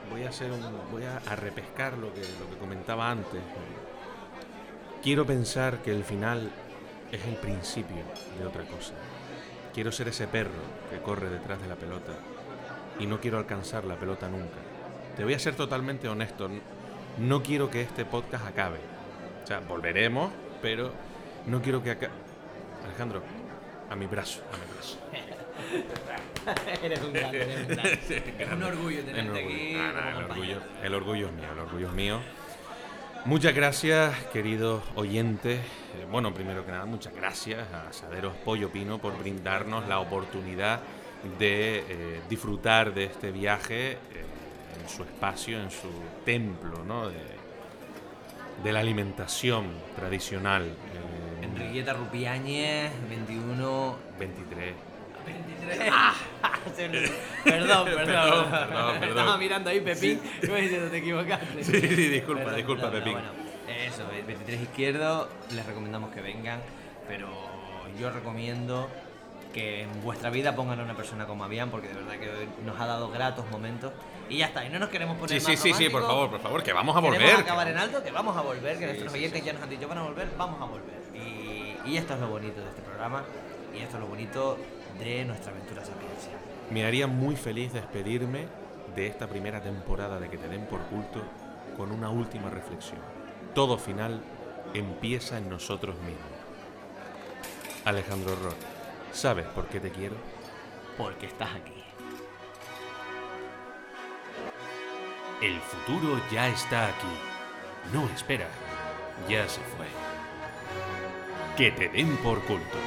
voy 0.10 0.24
a 0.24 0.30
hacer 0.30 0.52
voy 0.92 1.04
a, 1.04 1.20
repescar 1.36 1.98
lo 1.98 2.14
que, 2.14 2.22
lo 2.22 2.50
que 2.50 2.58
comentaba 2.58 3.12
antes. 3.12 3.42
Quiero 5.02 5.26
pensar 5.26 5.82
que 5.82 5.92
el 5.92 6.06
final 6.06 6.50
es 7.12 7.26
el 7.26 7.36
principio 7.36 8.04
de 8.40 8.46
otra 8.46 8.64
cosa. 8.64 8.94
Quiero 9.74 9.92
ser 9.92 10.08
ese 10.08 10.28
perro 10.28 10.52
que 10.90 11.02
corre 11.02 11.30
detrás 11.30 11.62
de 11.62 11.68
la 11.68 11.76
pelota 11.76 12.14
y 13.00 13.06
no 13.06 13.20
quiero 13.20 13.38
alcanzar 13.38 13.86
la 13.86 13.96
pelota 13.96 14.30
nunca. 14.30 14.58
Te 15.18 15.24
voy 15.24 15.34
a 15.34 15.40
ser 15.40 15.56
totalmente 15.56 16.08
honesto, 16.08 16.50
no 17.18 17.44
quiero 17.44 17.70
que 17.70 17.82
este 17.82 18.06
podcast 18.06 18.48
acabe. 18.48 18.80
O 19.44 19.48
sea, 19.48 19.60
volveremos, 19.60 20.32
pero 20.62 20.92
no 21.48 21.62
quiero 21.62 21.84
que 21.84 21.92
acabe. 21.92 22.14
Alejandro, 22.86 23.22
a 23.90 23.96
mi 23.96 24.06
brazo, 24.06 24.42
a 24.52 24.58
mi 24.58 24.74
brazo. 24.74 25.00
eres 26.84 27.02
un 27.02 27.14
grande, 27.14 27.42
eres 27.42 27.60
un 27.62 27.68
grande. 27.68 28.00
Es 28.40 28.52
un 28.52 28.64
orgullo 28.64 29.04
tenerte 29.04 29.30
orgullo. 29.30 29.56
aquí. 29.56 29.76
Ah, 29.78 30.14
el, 30.18 30.24
orgullo, 30.26 30.58
el 30.84 30.94
orgullo 30.94 31.28
es 31.28 31.34
mío, 31.34 31.52
el 31.52 31.60
orgullo 31.60 31.88
es 31.88 31.94
mío. 31.94 32.20
Muchas 33.26 33.56
gracias, 33.56 34.16
queridos 34.34 34.84
oyentes. 34.96 35.60
Eh, 35.60 36.06
Bueno, 36.12 36.34
primero 36.34 36.66
que 36.66 36.72
nada, 36.72 36.86
muchas 36.86 37.14
gracias 37.14 37.72
a 37.72 37.88
Asaderos 37.88 38.36
Pollo 38.44 38.70
Pino 38.70 39.00
por 39.00 39.18
brindarnos 39.18 39.88
la 39.88 40.00
oportunidad 40.00 40.82
de 41.40 41.80
eh, 41.88 42.22
disfrutar 42.30 42.94
de 42.94 43.06
este 43.06 43.32
viaje 43.32 43.92
eh, 43.92 43.98
en 44.82 44.90
su 44.90 45.04
espacio, 45.04 45.62
en 45.62 45.72
su 45.72 45.90
templo, 46.26 46.84
¿no? 46.86 47.08
De, 47.08 47.43
de 48.64 48.72
la 48.72 48.80
alimentación 48.80 49.68
tradicional. 49.96 50.64
eh, 50.64 51.46
Enriqueta 51.46 51.94
Rupiáñez, 51.94 52.92
21. 53.10 53.96
23. 54.20 54.74
23. 55.26 57.12
perdón, 57.44 57.86
perdón, 57.86 58.06
perdón, 58.06 58.06
perdón, 58.06 59.00
perdón. 59.00 59.04
Estaba 59.10 59.38
mirando 59.38 59.70
ahí 59.70 59.80
Pepín 59.82 60.20
y 60.42 60.48
me 60.48 60.62
diciendo 60.62 60.90
te 60.90 60.98
equivocaste. 60.98 61.64
Sí, 61.64 61.82
sí, 61.82 62.08
disculpa, 62.10 62.44
Perdón, 62.44 62.58
disculpa, 62.58 62.92
Pepín. 62.92 63.14
Bueno, 63.14 63.30
eso, 63.86 64.04
23 64.28 64.62
izquierdo, 64.62 65.30
les 65.56 65.66
recomendamos 65.66 66.14
que 66.14 66.22
vengan, 66.22 66.60
pero 67.08 67.28
yo 68.00 68.10
recomiendo 68.12 68.90
que 69.54 69.84
en 69.84 70.02
vuestra 70.04 70.30
vida 70.30 70.56
pongan 70.56 70.80
a 70.80 70.84
una 70.84 70.96
persona 70.96 71.26
como 71.28 71.44
Avian, 71.44 71.70
porque 71.70 71.88
de 71.90 71.94
verdad 71.94 72.14
que 72.20 72.48
nos 72.66 72.80
ha 72.80 72.86
dado 72.88 73.10
gratos 73.10 73.46
momentos. 73.52 73.94
Y 74.30 74.38
ya 74.38 74.48
está, 74.48 74.66
y 74.66 74.70
no 74.70 74.80
nos 74.80 74.90
queremos 74.90 75.16
poner 75.18 75.40
Sí, 75.40 75.46
sí, 75.46 75.52
más 75.52 75.60
sí, 75.62 75.74
sí, 75.74 75.90
por 75.90 76.02
románticos. 76.02 76.08
favor, 76.08 76.30
por 76.32 76.40
favor, 76.42 76.64
que 76.64 76.74
vamos 76.74 76.96
a 76.98 77.02
Queremos 77.02 77.20
volver. 77.22 77.36
acabar 77.40 77.68
que 77.68 77.72
en 77.74 77.78
alto, 77.78 78.04
que 78.04 78.12
vamos 78.12 78.36
a 78.38 78.42
volver, 78.42 78.80
que 78.80 78.86
nuestros 78.88 79.12
sí, 79.12 79.18
oyentes 79.20 79.40
sí. 79.42 79.46
ya 79.46 79.54
nos 79.54 79.62
han 79.64 79.70
dicho 79.70 79.88
van 79.88 79.98
a 80.00 80.04
volver, 80.04 80.30
vamos 80.38 80.62
a 80.62 80.66
volver. 80.66 81.02
Y, 81.14 81.78
y 81.90 81.98
esto 81.98 82.14
es 82.16 82.20
lo 82.20 82.28
bonito 82.30 82.60
de 82.62 82.70
este 82.70 82.82
programa, 82.82 83.24
y 83.76 83.80
esto 83.80 83.98
es 83.98 84.02
lo 84.02 84.08
bonito 84.08 84.58
de 85.00 85.26
nuestra 85.26 85.52
aventura 85.52 85.84
sapiencia. 85.86 86.32
Me 86.72 86.86
haría 86.86 87.06
muy 87.08 87.36
feliz 87.36 87.74
despedirme 87.74 88.48
de 88.96 89.08
esta 89.08 89.28
primera 89.28 89.62
temporada 89.62 90.20
de 90.20 90.30
Que 90.30 90.38
te 90.38 90.48
den 90.48 90.66
por 90.66 90.80
culto 90.84 91.22
con 91.78 91.92
una 91.92 92.10
última 92.10 92.50
reflexión. 92.50 93.00
Todo 93.54 93.78
final 93.78 94.22
empieza 94.74 95.38
en 95.38 95.50
nosotros 95.50 95.96
mismos. 95.98 96.24
Alejandro 97.86 98.36
Rock, 98.36 98.56
¿sabes 99.14 99.46
por 99.48 99.68
qué 99.68 99.80
te 99.80 99.92
quiero? 99.92 100.16
Porque 100.98 101.28
estás 101.28 101.50
aquí. 101.56 101.84
El 105.42 105.60
futuro 105.62 106.20
ya 106.32 106.48
está 106.48 106.88
aquí. 106.88 107.08
No 107.94 108.10
espera. 108.10 108.48
Ya 109.30 109.48
se 109.48 109.62
fue. 109.62 109.88
Que 111.58 111.72
te 111.72 111.90
den 111.90 112.18
por 112.18 112.42
culto. 112.46 112.78